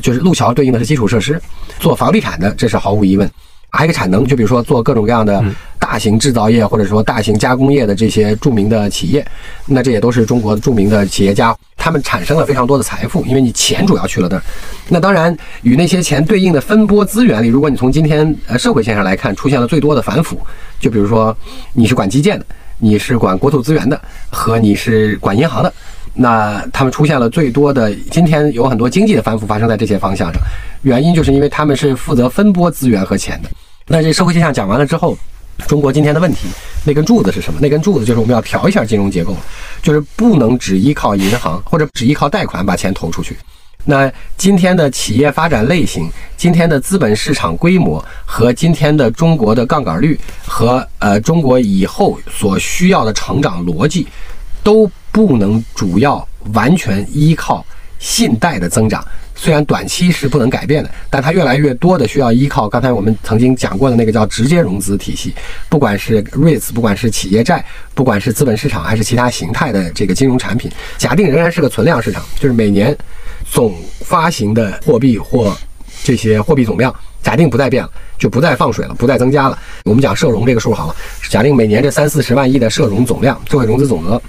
[0.00, 1.34] 就是路桥对应的是基础设施；
[1.78, 3.30] 做房地产的，这是毫无疑问。
[3.74, 5.42] 还有一个产能，就比如说做各种各样的
[5.78, 9.26] 大型制造业，或者说大型加工业的这些著名的企业，
[9.66, 14.42] 那这也都是中国著名的企业家，他们产生了非常多的财富，因为你钱主要去了那儿。
[14.90, 20.38] 那当然与那些钱对应的分拨资源里，如果你从今天呃社会现象来看，出现了最多的反腐，
[20.78, 21.34] 就比如说
[21.72, 22.44] 你是管基建的，
[22.78, 23.98] 你是管国土资源的，
[24.30, 25.72] 和你是管银行的。
[26.14, 30.42] 那他们出现了最多的，今天有很多经济的反腐发生在这些方向上，
[30.82, 33.48] 原因就是因为他们是负责分拨资源和钱的。
[33.86, 35.16] 那这社会现象讲完了之后，
[35.66, 36.48] 中国今天的问题，
[36.84, 37.58] 那根柱子是什么？
[37.62, 39.34] 那根柱子就是我们要调一下金融结构，
[39.80, 43.34] 就是不能只依靠银行或者只依靠贷款把钱投出去。
[43.84, 54.06] 那今天的企业发展类型、今天的资本市场规模和今天的中国的杠杆率和呃中国以后所需要的成长逻辑，
[54.62, 54.90] 都。
[55.12, 57.64] 不能主要完全依靠
[57.98, 59.06] 信贷的增长，
[59.36, 65.32] 虽然短期是不能改变的，但它越来越多的需要依靠刚才我们曾经讲过的那个叫直接融资体系，
[65.68, 72.96] 不管是 REITs，不管是企业债，不管是资本市场还是其他形态的这个金融产品，假定仍然是个存量市场，就是每年
[73.48, 75.56] 总发行的货币或
[76.02, 76.92] 这些货币总量，
[77.22, 79.56] 假定不再变了，就不再放水了，不再增加了。
[79.84, 80.96] 我们讲社融这个数好了，
[81.30, 84.20] 假定每年这三四十万亿的社融总量，社会融资总额。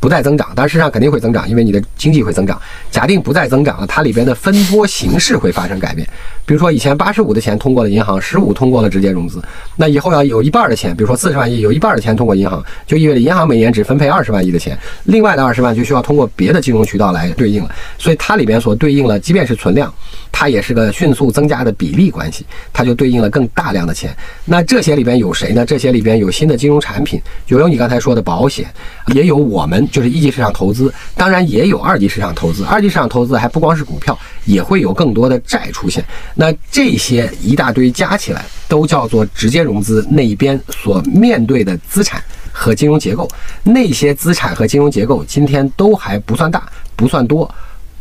[0.00, 2.60] 不再增长，但事实上肯定会增长，因为你的经济会增长。
[2.90, 6.08] 假定不再增长了，它里边的分拨形式会发生改变。
[6.46, 9.40] 比如说，以前八十五的钱通过了银行，十五通过了直接融资，
[9.76, 17.70] 那以后要有一半的钱，比如说四十万亿，有一半的钱通过银行，就意味着银行每年只分配二十万亿的钱，另外的二十万就需要通过别的金融渠道来对应了。
[17.98, 19.92] 所以它里边所对应了，即便是存量，
[20.32, 24.16] 它也是个迅速增加的比例关系，它就对应了更大量的钱。
[24.46, 25.64] 那这些里边有谁呢？
[25.64, 28.66] 这些里边有新的金融产品，有有你刚才说的保险，
[29.14, 29.86] 也有我们。
[29.90, 32.64] 就是一级市场投资，当然也有二级市场投资。
[32.64, 36.04] 二级市场投资还不光是股票，也会有更多的债出现。
[36.34, 42.22] 那这些一大堆加起来，都叫做直接融资那一边所面对的资产
[42.52, 43.28] 和金融结构。
[43.62, 47.52] 那些资产和金融结构今天都还不算大，不算多，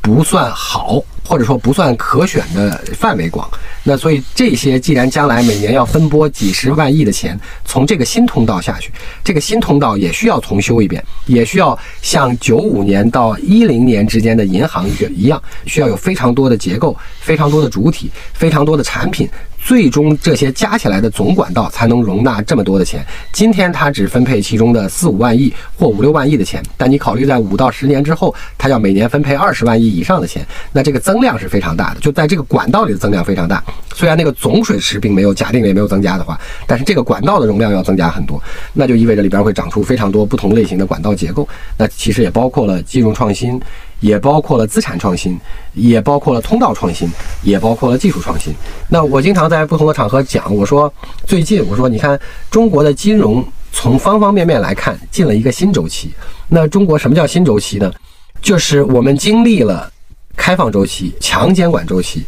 [0.01, 1.03] 不算好。
[1.29, 3.47] 或者说不算可选的范围广，
[3.83, 8.91] 那所以这些既然将来每年要分拨几十万亿的钱从这个新通道下去，
[9.23, 19.29] 这个新通道也需要重修一遍，也需要像九五年到一零年之间的银行一样，需要有非常多的结构、非常多的主体、非常多的产品，
[19.63, 23.05] 最终这些加起来的总管道才能容纳这么多的钱。
[23.31, 30.43] 今天它只分配其中的四五万亿或五六万亿的钱，但你考虑在五到十年之后，它要每年分配二十万亿以上的钱，
[30.73, 31.19] 那这个增。
[31.19, 33.61] 量是非常大的，就在这个管道里的增量非常大。
[33.93, 38.41] 虽然那个总水池并没有假定也没有增加的话，但是这个管道的容量要增加很多，
[38.71, 41.45] 那就意味着里边会长出非常多不同类型的管道结构。
[41.75, 43.59] 那其实也包括了金融创新，
[43.99, 45.39] 也包括了资产创新，
[45.73, 47.09] 也包括了通道创新，
[47.43, 48.53] 也包括了技术创新。
[48.87, 50.91] 那我经常在不同的场合讲，我说
[51.25, 52.19] 最近我说你看
[52.49, 56.11] 中国的金融从方方面面来看进了一个新周期。
[56.47, 57.91] 那中国什么叫新周期呢？
[58.41, 59.91] 就是我们经历了。
[60.37, 62.23] 开放周期、强监管周期，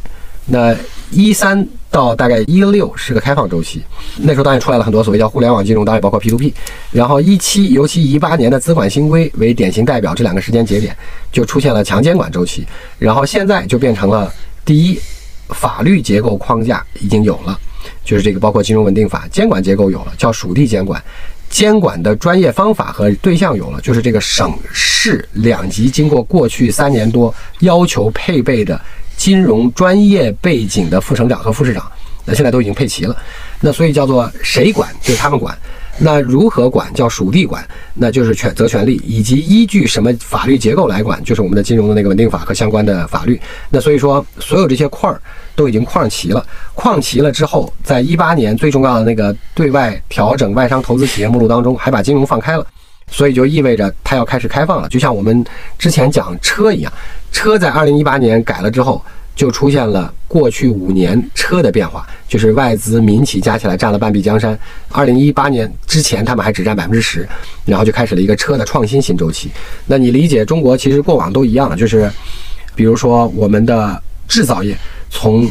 [0.48, 0.76] 那
[1.12, 3.84] 一三到大概一六是个开放周期，
[4.18, 6.54] 那时候当然出来了很多所谓叫互联网金融，当然包括 P to P。
[6.90, 10.96] 然后一七，尤其一八年的资管新规为典型代表，这两个时间节点
[11.32, 12.66] 就出现了强监管周期。
[12.98, 14.34] 然后现在就变成了
[14.64, 15.00] 第一，
[15.50, 17.60] 法律结构框架已经有了，
[18.06, 21.04] 就是这个包括金融稳定法，监管结构有了，叫属地监管。
[21.50, 28.80] 监管的专业方法和对象有了，就是这个省市两级经过过去三年多要求配备的
[29.22, 31.86] 金融专业背景的副省长和副市长，
[32.26, 33.16] 那现在都已经配齐了。
[33.60, 35.56] 那所以叫做谁管，就是他们管。
[36.00, 37.64] 那如何管叫属地管，
[37.94, 43.40] 那就是权责权利，以及依据什么法律结构来管，就是我们的金融的那个稳定法和相关的法律。
[43.70, 45.22] 那所以说，所有这些块儿
[45.56, 46.44] 都已经框齐了。
[46.74, 52.66] 框齐了之后，在一八年最重要的那个对外调整外商投资企业目录当中，还把金融放开了，
[53.12, 54.90] 所以就意味着它要开始开放了。
[54.90, 55.46] 就像我们
[55.78, 56.92] 之前讲车一样，
[57.32, 59.00] 车在二零一八年改了之后。
[59.34, 64.60] 就出现了过去五年车的变化，就是外资、民企加起来占了半壁江山。
[64.90, 67.28] 二零一八年之前，他们还只占百分之十，
[67.66, 69.50] 然后就开始了一个车的创新新周期。
[69.88, 72.12] 那你理解中国其实过往都一样，就是
[72.76, 74.78] 比如说我们的制造业
[75.10, 75.50] 从。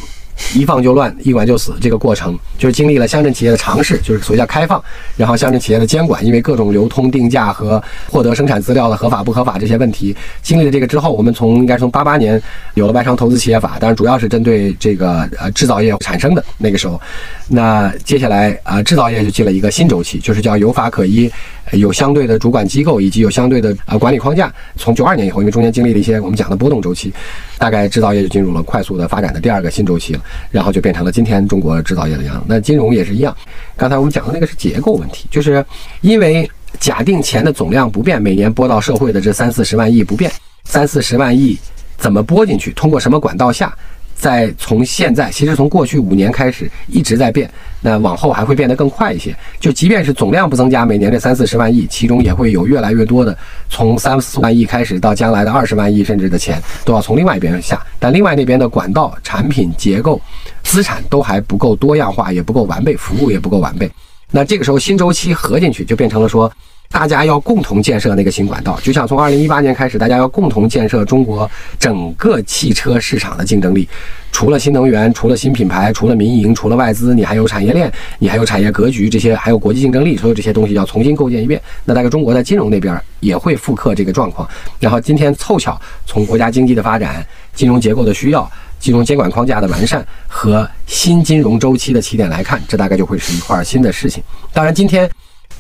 [0.55, 4.83] 一放就乱，一管就死，这个过程就是经历了乡镇企业的尝试，就是所谓叫开放，
[5.17, 12.41] 然后乡镇企业的监管，因为各种流通、定价和获得生产资料的合法不合法这些问题，经历了这个之后，我们从应该从八八年
[12.75, 17.01] 有了外商投资企业法，当然主要是针对这个呃制造业产生的那个时候，
[17.49, 21.31] 那接下来啊制造业就进了一个新周期，就是叫有法可依。
[21.73, 24.53] 有相对的主管机构，以及有相对的呃管理框架。
[24.77, 27.13] 从九二年以后，因为中间经历了一些我们讲的波动周期，
[27.59, 32.43] 大概制造业就进入了快速的发展的第二个新周期了，然后就变成了今天中国制造业的样子。
[32.47, 33.37] 那金融也是一样，
[33.77, 35.65] 刚才我们讲的那个是结构问题，就是
[36.01, 36.49] 因为
[36.79, 40.31] 假定钱的总量不变，每年拨到社会的这三四十万亿不变，
[40.65, 41.59] 三四十万亿
[41.97, 43.77] 怎么拨进去，通过什么管道下？
[44.21, 47.51] 在从现在，其实从过去五年开始一直在变，
[47.81, 49.35] 那往后还会变得更快一些。
[49.59, 53.37] 就即便是总量不增加，每年这三四十万亿，其中也会有越来越多的
[53.71, 57.83] 从三四万亿开始到将来的二十万亿甚至的钱，都要从另外一边下。
[57.99, 60.21] 但另外那边的管道、产品结构、
[60.63, 63.91] 资产都还不够多样化，也不够完备，服务也不够完备。
[64.31, 66.53] 那这个时候新周期合进去，就变成了说。
[66.93, 73.89] 大家要共同建设那个新管道，就像从二零一八年开始，大家要共同建设中国整个汽车市场的竞争力。
[74.33, 81.63] 除了新能源，除了新品牌，除了民营，除了外资，你还有产业链，你还有产业格局，这些还有国际竞争力，所有这些东西要重新构建一遍。
[81.85, 84.47] 那大概中国在金融那边也会复刻这个状况。
[84.81, 87.25] 然后今天凑巧从国家经济的发展、
[87.55, 94.21] 金融结构的需要、金融监管框架的完善和新金融周期的起点来看，这大概就会是一块新的事情。
[94.53, 95.09] 当然今天。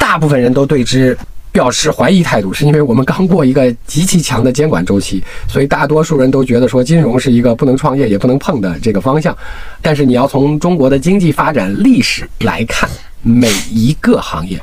[0.00, 1.16] 大部分人都对之
[1.52, 9.36] 表示怀疑态度，是因为我们刚过一个极其强的监管周期，所以大多数人都觉得说金融是一个不能创业也不能碰的这个方向。
[9.82, 12.88] 但是你要从中国的经济发展历史来看，
[13.22, 14.60] 每一个行业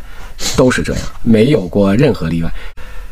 [0.57, 2.51] 都是这样，没有过任何例外。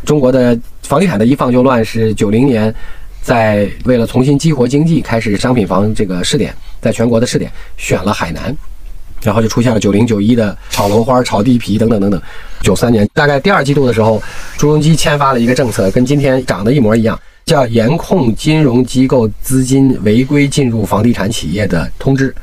[0.03, 2.73] 中国的房地产的一放就乱，是九零年
[3.21, 8.55] 在为了重新激活经济，开始商品房这个试点，在全国的试点选了海南。
[9.25, 12.21] 然后就出现了九零九一的炒楼花、炒地皮等等等等。
[12.61, 14.21] 九三年大概第二季度的时候，
[14.57, 22.33] 朱镕基签发了一个政策，跟今天长得一模一样，叫严控金融机构资金违规进入房地产企业的通知，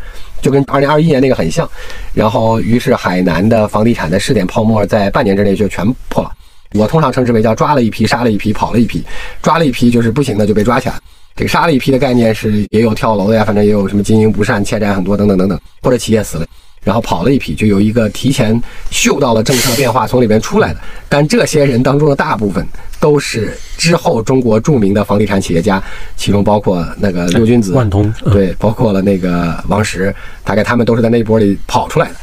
[0.41, 1.69] 就跟二零二一年那个很像。
[2.13, 6.31] 然后，于是海南的房地产的试点泡沫在半年之内就全破了。
[6.75, 9.05] 我通常称之为叫抓了一批，杀了一批，跑了一批。
[9.43, 10.95] 抓了一批就是不行的就被抓起来。
[11.35, 16.47] 这个杀了一批的概念是也有跳楼的呀，反正也有什么经营不善、欠债很多等等等等，或者企业死了。
[16.85, 18.61] 然后跑了一批，就有一个提前
[18.91, 20.81] 嗅到了政策变化从里面出来的。
[21.09, 22.67] 但这些人当中的大部分
[22.99, 25.83] 都是之后中国著名的房地产企业家，
[26.17, 30.15] 其中包括那个六君子、万通，对，包括了那个王石，
[30.45, 32.15] 大概他们都是在那一波里跑出来的。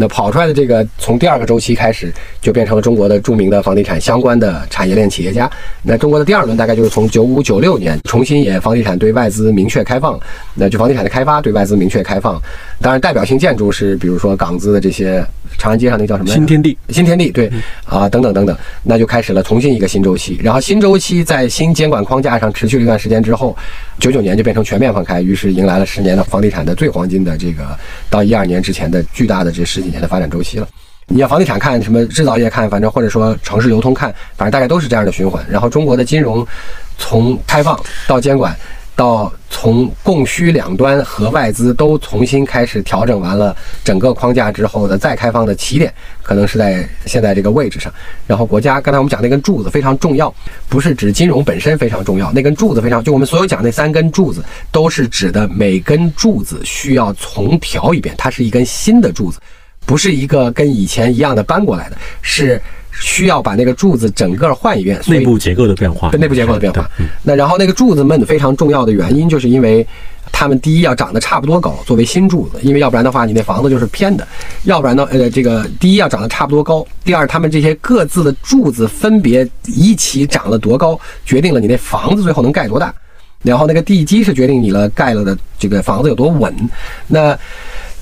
[0.00, 5.50] 那跑出来的这个，从第二个周期开始，就变成了中国的著名的房地产相关的产业链企业家。
[5.82, 10.16] 那中国的第二轮大概就是从九五九六年，重新也房地产对外资明确开放，
[10.54, 12.40] 那就房地产的开发对外资明确开放。
[12.80, 15.24] 当然，代表性建筑是比如说港资的这些，
[15.58, 16.32] 长安街上那叫什么？
[16.32, 16.78] 新天地。
[16.90, 17.50] 新天地，对，
[17.84, 20.38] 啊，等等等等，那就开始了重新一个新周期。
[20.40, 23.56] 然后新周期在新监管框架上持续了一段时间之后，
[23.98, 27.76] 九九年就变成全面放开，于是迎来了十年的房地产的最黄金的这个
[28.08, 29.88] 到一二年之前的巨大的这十几。
[29.88, 30.68] 年的发展周期了，
[31.06, 35.44] 你要房地产看什么制造业看，反正或者说城市流通看，反正大概都是这样的循环。
[35.50, 36.46] 然后中国的金融
[36.98, 38.54] 从开放到监管，
[38.98, 47.92] 到从供需两端和外资都重新开始调整完了整个框架之后的再开放的起点，可能是在现在这个位置上。
[48.26, 50.34] 然后国家刚才我们讲那根柱子非常重要，
[50.68, 59.38] 不是指金融本身非常重要，那根柱子非常就我们所有讲那三根柱子都是指的每根柱子需要重调一遍，它是一根新的柱子，
[59.86, 62.60] 不是一个跟以前一样的搬过来的，是。
[63.00, 66.88] 需要把那个柱子整个换一遍，内部结构的变化，对内部结构的变化。
[67.22, 69.86] 那然后那个柱子们非常重要的原因，就是因为
[70.32, 74.24] 他们第一要长得差不多高，作为新柱子，因为要不然的话你那房子就是偏的；
[74.64, 82.94] 要不然呢，呃，这个第一要长得差不多高，第二他们这些各自的柱子分别一起长了多高，决定了你那房子最后能盖多大。
[83.42, 86.54] 然后那个地基是决定你了盖了的这个房子有多稳。
[87.06, 87.38] 那。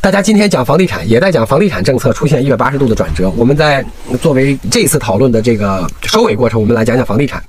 [0.06, 3.28] 大家今天讲房地产，也在讲房地产政策出现一百八十度的转折。
[3.30, 3.84] 我们在
[4.22, 7.42] 作为这次讨论的这个收尾过程，我们来讲讲房地产。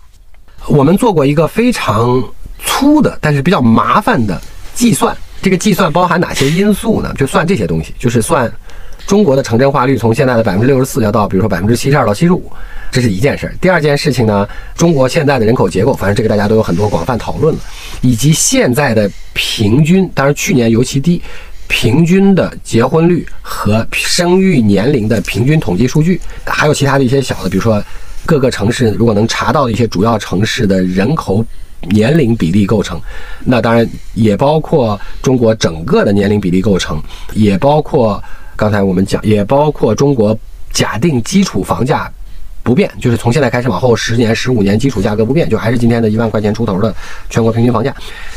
[0.65, 2.19] 我们做过一个非常
[2.65, 4.41] 粗的，但是比较麻烦的
[4.73, 5.15] 计算。
[5.39, 7.13] 这个计算包含哪些因素呢？
[7.15, 8.51] 就算这些东西，就是算
[9.05, 12.51] 中国的城镇化率从现在的百分之六十四要到比如说百分之七十二到七十五，
[12.89, 13.53] 这是一件事儿。
[13.61, 17.61] 第二件事情呢，中国现在的人口结构，反正这个大家都有很多广泛讨论了，
[18.01, 21.21] 以及现在的平均，当然去年尤其低。
[21.67, 27.83] 平均的结婚率和生育年龄的平均统计数据，还有其他的一些小的，比如说
[28.25, 31.45] 各个城市如果能查到的一些主要城市的人口
[31.89, 32.99] 年龄比例构成，
[33.45, 37.01] 那当然也包括中国整个的年龄比例构成，
[37.33, 38.21] 也包括
[38.55, 40.37] 刚才我们讲，也包括中国
[40.71, 42.11] 假定基础房价
[42.67, 46.93] 不变，就是从现在开始往后十年、十五年基础价格不变，就还是今天的一万块钱出头的
[47.29, 47.95] 全国平均房价。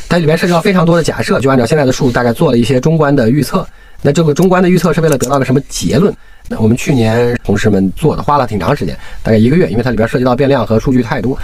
[0.08, 3.66] 它里面涉及到非常多的假设，就按照现在的数，大概做了一些中观的预测。
[4.02, 6.14] 那这个中观的预测是为了得到个什么结论？
[6.46, 11.36] 那我们去年同事们做的，花了挺长时间，大概一个月，因为它里边涉及到变量和数据太多。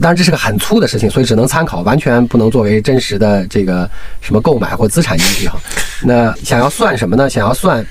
[0.00, 5.60] 当然这是个很粗的事情，所以只能参考，完全不能作为真实的这个什么购买或资产依据哈。
[6.04, 7.28] 那想要算什么呢？
[7.28, 7.84] 想要算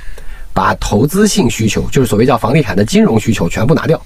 [0.53, 4.01] 把投资性需求，就是所谓叫房地产的金融需求全部拿掉，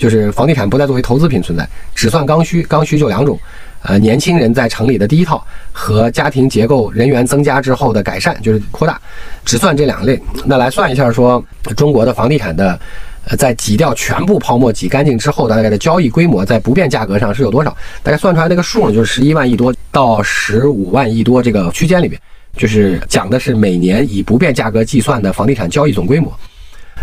[0.00, 2.62] 就是房地产不再作为投资品存在，只算刚需。
[2.62, 3.38] 刚需就两种。
[3.82, 5.42] 呃，年轻人在城里的第一套
[5.72, 8.98] 和家庭结构人员增加之后的改善，就是扩大，
[9.44, 10.18] 只算这两类。
[10.46, 11.42] 那来算一下，说
[11.76, 12.78] 中国的房地产的，
[13.26, 17.76] 呃，在挤掉全部泡沫挤干净之后，大概的交易规模在不变价格上是有多少？
[18.02, 22.20] 大概算出来那个数呢，就是十一万亿多到十五万亿多这个区间里面，
[22.56, 26.30] 就是讲的是每年以不变价格计算的房地产交易总规模。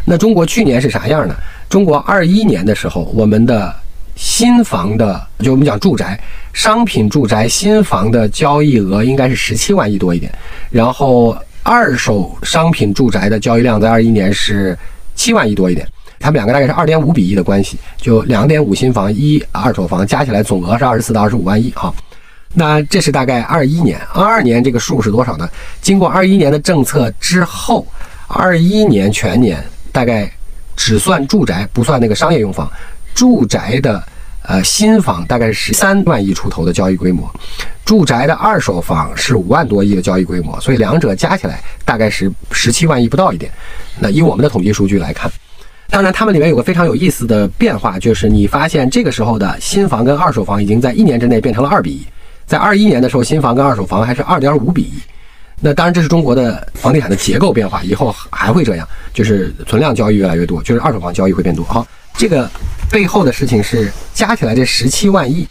[0.06, 1.36] 那中国去年是啥样呢？
[1.70, 3.74] 中国二一年的时候，我们的。
[4.20, 6.20] 新房的，就我们讲住宅、
[6.52, 10.34] 商品住宅新房的交易额应该是十七万亿多一点，
[10.72, 14.76] 然后二手商品住宅的交易量在二一年是
[15.14, 15.88] 七万亿多一点，
[16.20, 21.94] 他们两个大概是二点五比一的关系，就两点五新房一二手房加起来总额是二十四到二十五万亿哈。
[22.56, 25.48] 那这是大概二一年，二二年这个数是多少呢？
[25.80, 27.86] 经过二一年的政策之后，
[28.26, 30.28] 二一年全年大概
[30.78, 32.72] 只算住宅，不算那个商业用房。
[33.14, 34.02] 住宅的
[34.44, 37.30] 呃新房大概是十三万亿出头的交易规模，
[37.84, 43.52] 住宅的二手房是五万多亿的交易规模，所以两者加起来大概是十七万亿不到一点。
[44.00, 45.30] 那以我们的统计数据来看，
[45.90, 52.06] 当然他们里面有个非常有意思的变化，就是你发现这个时候的新房跟二手房已经在一年之内变成了二比一，
[52.46, 55.02] 在二一年的时候新房跟二手房还是二点五比一。
[55.60, 61.66] 那当然这是中国的房地产的结构变化，以后还会这样，就是存量交易越来越多，就是二手房交易会变多。
[61.66, 61.86] 好，
[62.18, 62.50] 这个。
[62.90, 65.46] 背后的事情是加起来这十七万亿，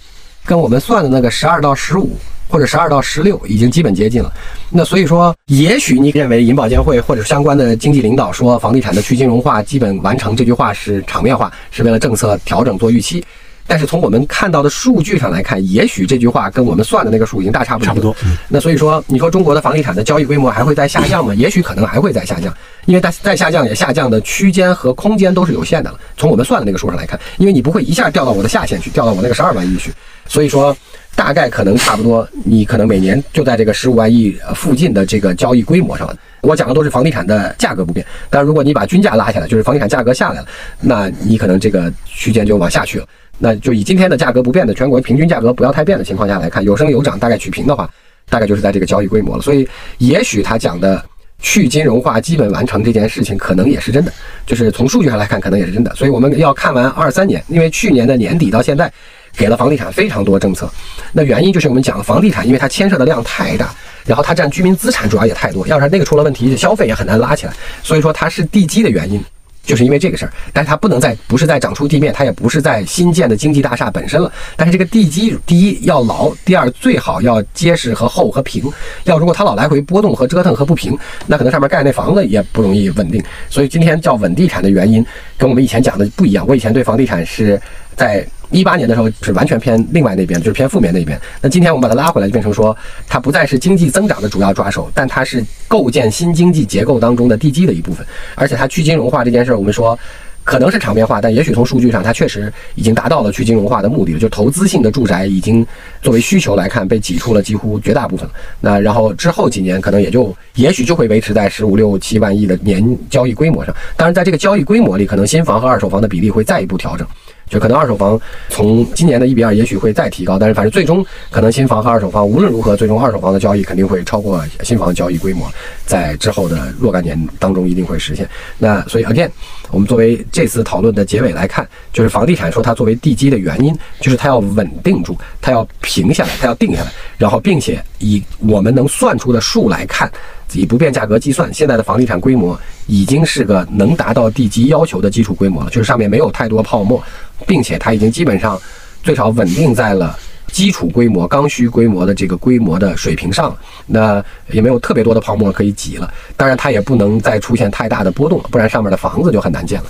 [0.47, 2.17] 跟我们算的那个十二到十五
[2.49, 4.33] 或者十二到十六已经基本接近了。
[4.71, 13.23] 那所以说，也许你认为银保监会或者相关的经济领导说房地产的去金融化基本完成这句话是场面化，是为了政策调整做预期。
[13.67, 18.15] 但是从我们看到的数据上来看，也许这句话跟我们算的那个数已经大差不差不多。
[18.49, 21.35] 那所以说，你说中国的房地产的交易规模还会再下降吗？
[21.35, 22.55] 也许可能还会再下降，
[22.87, 25.99] 因为再再下降也下降的区间和空间都是有限的了。
[26.17, 29.93] 从我们算的那个数上来看，因为你不会一下掉到我的下限去，掉到我那个十二万亿去，
[30.27, 30.77] 所以说
[31.15, 36.09] 大概可能差不多，你可能每年就在这个十五万亿附近的这个交易规模上。
[36.43, 40.47] 我讲的都是房地产的价格不变，但如果你把均价拉下来，就是房地产价格下来了，
[40.81, 43.07] 那你可能这个区间就往下去了。
[43.39, 47.89] 那就以今天的价格不变的全国平均价格不要太变的情况下来看，有升有涨，大概取平的话，
[48.31, 49.43] 大概就是在这个交易规模了。
[49.43, 49.69] 所以，
[49.99, 51.05] 也许他讲的
[51.41, 54.13] 去金融化基本完成这件事情，可能也是真的。
[54.47, 55.95] 就是从数据上来看，可能也是真的。
[55.95, 58.91] 所以我们要看完二三年，因为去年的年底到现在，
[59.37, 60.71] 给了房地产非常多政策。
[61.13, 63.75] 那原因就是我们讲房地产，因为它牵涉的量太大，
[64.07, 67.53] 然后它占居民资产主要也太多，要是那个出了问题，消费也很难拉起来。
[67.83, 69.23] 所以说它是地基的原因。
[69.67, 74.33] 就是因为这个事儿，但是它不能再不是在长出地面，它也不是在新建的经济大厦本身了。
[74.57, 78.63] 但是这个地基，第一要牢，第二最好要结实和厚和平。
[79.05, 80.97] 要如果它老来回波动和折腾和不平，
[81.27, 83.23] 那可能上面盖那房子也不容易稳定。
[83.51, 85.05] 所以今天叫稳地产的原因，
[85.37, 86.47] 跟我们以前讲的不一样。
[86.47, 87.61] 我以前对房地产是
[87.97, 91.21] 在一八年的时候是完全偏另外那边，就是偏负面那边。
[91.41, 92.77] 那今天我们把它拉回来，就变成说
[93.07, 98.07] 它不再是经济增长的主要抓手，但它是构建新经济结构当中的地基的一部分。
[98.35, 99.99] 而且它去金融化这件事儿，我们说。
[100.47, 104.19] 可能是场面化，但也许从数据上，它确实已经达到了去金融化的目的了。
[104.21, 105.67] 就投资性的住宅已经
[106.01, 108.31] 作为需求来看，被挤出了几乎绝大部分。
[108.61, 113.75] 那然后之后几年，可能也就也许就会维持在十五六七万亿的年交易规模上。
[113.97, 117.05] 当然，在这个交易规模里，可能新房和二手房的比例会再一步调整。
[117.49, 125.49] 就可能二手房从今年的一比二，也许会再提高，但是反正最终可能新房和二手房无论如何，最终二手房的交易肯定会超过新房交易规模，
[125.85, 128.29] 在之后的若干年当中一定会实现。
[128.59, 129.31] 那所以 again，
[129.71, 140.11] 我们作为这次讨论的结尾来看，就是房地产说它作为地基的原因，就是它要稳定住，它要平下来，它要定下来，然后并且以我们能算出的数来看。
[140.57, 147.03] 以不变价格计算，现在的房地产规模已经是个能达到地基要求的基础规模了，就是上面没有太多泡沫，
[147.47, 148.61] 并且它已经基本上
[149.03, 156.13] 最少稳定在了基础规模、刚需规模的这个规模的水平上，那也没有特别多的泡沫可以挤了。
[156.37, 159.87] 当然，它也不能再出现太大的波动了，不然上面的房子就很难建了。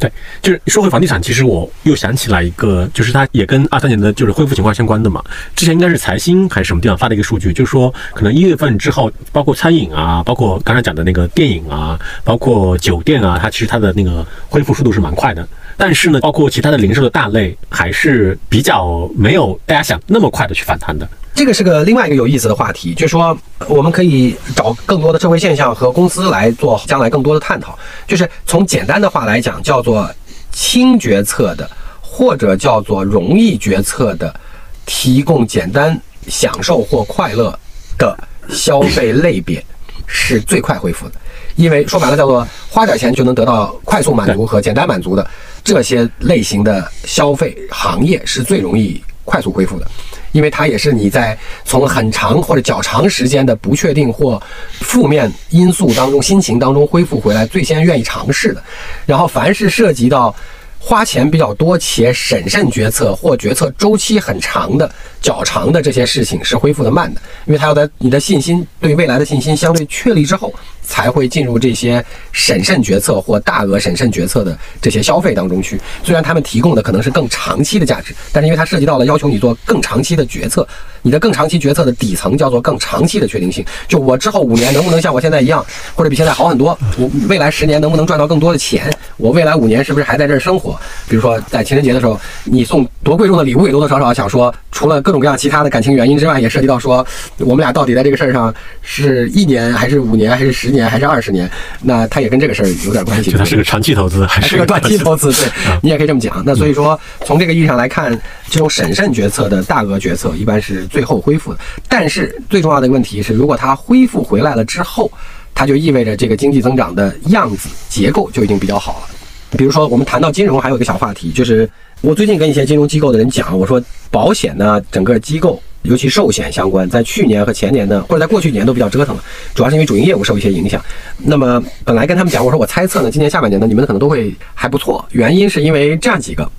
[0.00, 5.22] 对，就是说回房地产，其实我又想起来一个，就是它也跟二三年的就是恢复情况相关的嘛。
[5.54, 15.46] 之前应该是财新还是什么地方发的一个数据，就是说可能一月份之后，包括餐饮啊，包括刚才讲的那个电影啊，包括酒店啊，它其实它的那个恢复速度是蛮快的。
[15.80, 21.08] 但是呢，包括其他的零售的大类，还是比较没有大家想那么快的去反弹的。
[21.34, 23.34] 这个是个另外一个有意思的话题，就是说
[23.66, 27.78] 我们可以找更多的社会现象和公司来做将来更多的探讨。
[28.06, 30.06] 就是从简单的话来讲，叫做
[30.52, 31.66] 轻决策的，
[32.02, 34.38] 或者叫做容易决策的，
[34.84, 37.58] 提供简单享受或快乐
[37.96, 38.14] 的
[38.50, 39.64] 消费类别
[40.06, 41.14] 是最快恢复的。
[41.56, 45.26] 因为说白了，叫做花点钱就能得到快速满足和简单满足的
[45.62, 49.86] 这些类型的消费行业是最容易快速恢复的。
[50.32, 54.40] 因为它也是你在从很长或者较长时间的不确定或
[54.74, 58.62] 负面因素当中、心情当中恢复回来最先愿意尝试的。
[59.04, 60.32] 然后，凡是涉及到
[60.78, 64.88] 花钱比较多且审慎决策或决策周期很长的、
[65.20, 70.54] 较长的这些事情，是恢复的慢的，因为它要在你的信心对未来的信心相对确立之后。
[70.82, 75.80] 才会进入这些审慎决策或大额审慎决策的这些消费当中去。
[76.02, 80.66] 虽然他们提供的可能是更长期的价值，但是因为它涉及到了要求你做更长期的决策，
[81.02, 83.64] 你的更长期决策的底层叫做更长期的确定性。
[83.86, 85.64] 就我之后五年能不能像我现在一样，
[85.94, 86.76] 或者比现在好很多？
[86.98, 88.90] 我未来十年能不能赚到更多的钱？
[89.16, 90.78] 我未来五年是不是还在这儿生活？
[91.08, 97.06] 比如说在情人节的时候，你送多贵重的礼物，也多多少少想说，除了各种各样其他的感情原因之外，也涉及到说，
[97.38, 98.52] 我们俩到底在这个事儿上
[98.82, 100.79] 是一年还是五年还是十年？
[100.80, 101.48] 年还是二十年，
[101.82, 103.30] 那它也跟这个事儿有点关系。
[103.32, 105.30] 它是个长期投资还是个短期投资？
[105.32, 105.50] 对
[105.82, 106.42] 你也可以这么讲。
[106.46, 108.10] 那所以说，从这个意义上来看，
[108.48, 111.58] 这种审慎决策的大额决策一般是最后恢复的。
[111.88, 115.10] 但是最重要的问题是，如果它恢复回来了之后，
[115.54, 119.16] 它就意味着这个经济增长的样子结构就已经比较好了。
[119.58, 121.68] 比如说，我们谈到金融，还有一个小话题，就是
[122.00, 125.60] 我最近跟一些金融机构的人讲，我说保险呢，整个机构。
[125.82, 129.24] 尤其寿险相关，在去年和前年呢，或者在过去年都比较折腾了，
[129.54, 130.82] 主要是因为主营业务受一些影响。
[131.16, 135.04] 那么本来跟他们讲，我说我猜测呢，今年下半年呢，你们可能都会还不错。
[135.12, 136.50] 原因是因为这样几个：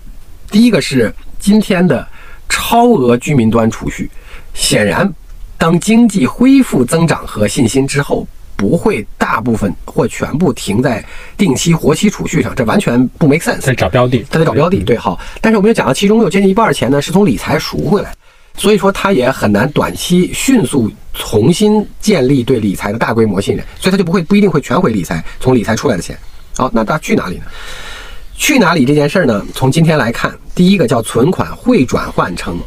[0.49, 2.05] 第一个是今天的
[2.49, 4.09] 超额居民端储蓄，
[4.55, 5.07] 显然
[5.57, 11.03] 当经济恢复增长和信心之后，不会大部分或全部停在
[11.37, 13.61] 定期活期储蓄上，这完全不 make sense。
[13.61, 15.19] 在找标的，他在找标的，对，好。
[15.39, 18.11] 但是我们又讲到，其中有接近一半的钱呢，是从理财赎回来。
[18.57, 26.17] 所以说，他也很难短期迅速重新建立对理财的大规模信任，所以他就不会不一定会全回理财，从理财出来的钱，
[26.55, 27.43] 好，那他去哪里呢？
[28.35, 29.45] 去哪里这件事儿呢？
[29.53, 32.59] 从今天来看，第一个叫存款会转换成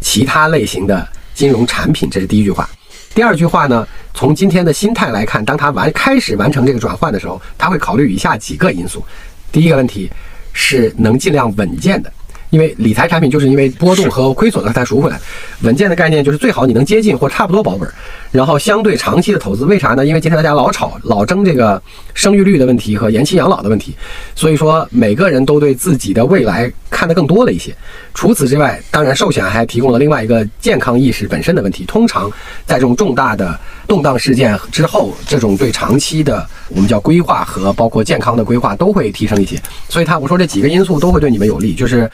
[0.00, 2.68] 其他类型的金融产品，这是第一句话。
[3.14, 9.04] 第二句话呢，从今天的心态来看，当他完开始完成这个转换的时候，他会考虑以下几个因素。
[9.50, 10.10] 第一个问题
[10.52, 12.12] 是能尽量稳健的。
[12.50, 15.18] 因为理财产品就是因为波动和亏损了才赎回来，
[15.62, 17.88] 稳健的概念就是最好你能接近或差不多保本，
[18.30, 19.64] 然后相对长期的投资。
[19.64, 20.04] 为啥呢？
[20.04, 21.80] 因为今天大家老吵老争这个
[22.12, 23.94] 生育率的问题和延期养老的问题，
[24.34, 27.74] 所以说每个人都对自己的未来看得更多了一些。
[28.14, 31.84] 除此之外，当然寿险还提供了另外一个健康意识本身的问题。
[31.84, 32.30] 通常
[32.66, 39.56] 在这种重大的动荡事件之后，这种对长期的我们叫规划和包括健康的规划都会提升一些。
[39.88, 42.10] 所以，他我说这几个因素都会对你们有利，就是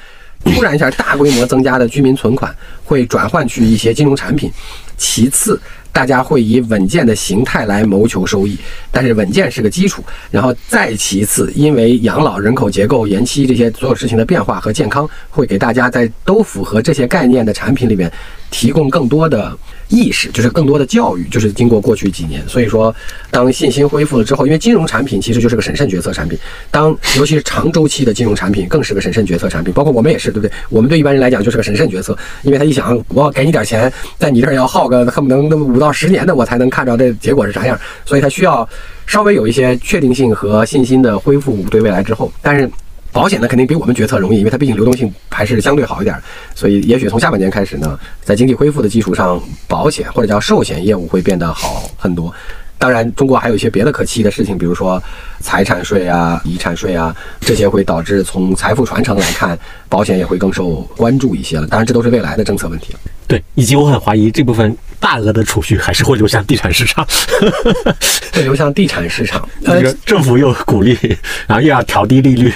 [0.54, 4.50] 突然一下大规模增加的居民存款会转换去一些金融产品。
[4.96, 5.60] 其次。
[5.92, 8.54] 大家会以稳健的形态来谋求收益，
[8.90, 18.12] 但是稳健是个基础，然后再其次，因为养老、人口结构、延期这些所有事情的变化和健康，会给大家在都符合这些概念的产品里面
[18.50, 19.56] 提供更多的。
[19.88, 22.92] 意识就是更多的教育，就是经过过去几年，所以说
[23.30, 26.36] 当信心恢复了之后，因为金融产品其实就是个审慎决策产品，
[26.72, 30.50] 当尤其是长周期的金融产品更是个审慎决策产品，包括我们也是，对不对？
[30.70, 38.68] 我们对一般人来讲就是个审慎决策，因为他一想，我要给你点钱，在你这儿要耗个恨不能那么五到十年的，我才能看着这结果是啥样，所以他需要
[39.06, 42.68] 稍微有一些确定性和信心的恢复对未来之后，但是。
[43.16, 46.14] 保险呢，肯定比我们决策容易，因为它毕竟流动性还是相对好一点，
[46.54, 52.30] 所以也许从下半年开始呢，在经济恢复的基础上，保险或者叫寿险业务会变得好很多。
[52.78, 55.02] 当然，中国还有一些别的可期的事情，比如说
[55.40, 59.58] 财产税啊、遗产税啊，这些会导致从财富传承来看，
[59.88, 61.66] 保险也会更受关注一些了。
[61.66, 62.98] 当然，这都是未来的政策问题了。
[63.26, 67.04] 对，以及我很怀疑这部分大额的储蓄还是会流向地产市场，
[68.32, 69.48] 会流向地产市场。
[69.64, 70.96] 呃， 政府又鼓励，
[71.48, 72.52] 然后又要调低利率，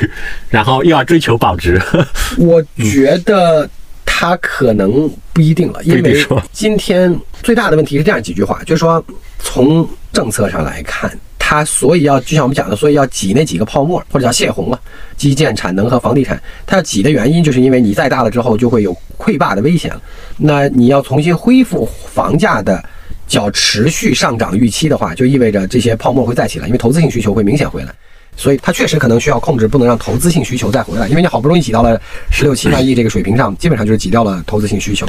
[0.49, 1.81] 然后又要追求保值。
[2.39, 3.69] 我觉得
[4.07, 9.05] 它可能不一定了，因为今天最大的问题是这样几句话，就是说
[9.43, 11.11] 从政策上来看。
[11.43, 14.81] 它所以要就像我们讲的，所以要挤那几个泡沫，或者叫泄洪了，
[15.17, 16.41] 基建、产能和房地产。
[16.65, 20.01] 它要挤的原因，就是因为你再大了之后，就会有溃坝的危险了。
[20.37, 22.81] 那你要重新恢复房价的
[23.27, 27.93] 较持续上涨预期的话，就意味着这些泡沫会再起来，因为投资性需求会明显回来。
[28.37, 35.05] 所以它确实可能需要控制，不能让投资性需求再回来，因为你好不容易挤到了十六七万亿这个水平上，基本上就是挤掉了投资性需求。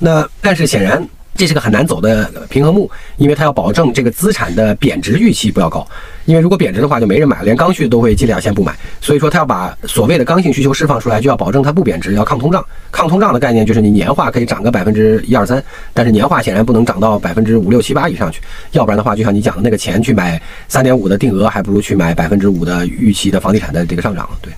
[0.00, 1.08] 那但是显然。
[1.36, 5.86] 这是个很难走的平衡木，因为它要保证这个资产的贬值预期不要高，
[6.24, 8.74] 因为如果贬值的话就没人买，连刚需都会尽量先不买。
[9.00, 12.64] 所以说它要把所谓的刚性需求释放出来，就要保证它不贬值，要抗通胀。
[12.90, 15.62] 抗通胀的概念就是你年化可以涨个百分之一二三，
[15.92, 18.40] 但是年化显然不能涨到百分之五六七八以上去，
[18.72, 24.28] 要不然的话，就像你讲的那个钱去买三点五的定额，还不如去买百分之五的预期的房地产的这个上涨。
[24.40, 24.52] 对，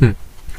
[0.00, 0.14] 嗯。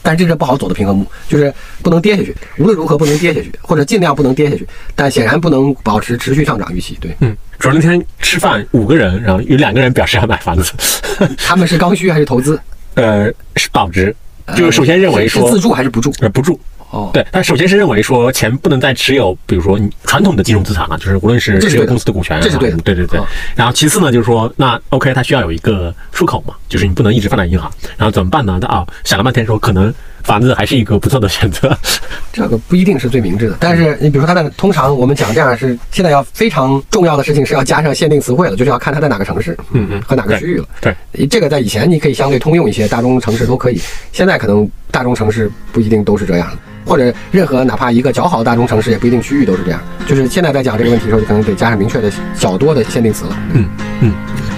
[0.06, 1.52] 但是这是不好走的平衡木，就是
[1.82, 4.68] 不能跌下去，无论如何不能跌下去，或者尽量不能跌下去。
[4.94, 6.96] 但显然不能保持持续上涨预期。
[7.02, 10.72] 对，嗯，主要那天吃饭五个人，然后有两个人表示要买房子，
[11.40, 12.60] 他们是刚需还是投资？
[12.94, 14.16] 呃，是保值，
[14.56, 16.14] 就是首先认为说自住还是不住？
[16.20, 16.60] 呃，不住。
[16.96, 23.20] 哦，对，他首先是认为说钱不能再持有，比如说传统的金融资产了，就是无论是持有公司的股权，这是对的，对对对。
[23.56, 28.58] 然后其次呢，就是说那 OK，它需要有一个出口嘛，就是你不能一直放在银行，然后怎么办呢？
[28.62, 29.94] 他啊想了半天说可能。
[30.26, 31.78] 房子还是一个不错的选择，
[32.34, 33.58] 这个不一定是最明智的。
[33.60, 40.66] 但是你比如说，它的通常我们讲这样是现在要非常重要的事情是要加上限定词汇了，就是要看它在哪个城市，嗯嗯，和哪个区域了。
[40.82, 43.80] 对，这个在以前你可以相对通用一些，大中城市都可以。
[44.12, 49.80] 现在可能大中城市不一定都是这样的，或者任何哪怕一个较好的大中城市也不一定区域都是这样。
[50.08, 53.38] 就是现在在讲这个问题的时候，就可能得加上明确的较多的限定词了。
[53.54, 53.70] 嗯
[54.02, 54.12] 嗯，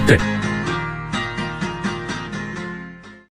[0.06, 0.18] 对。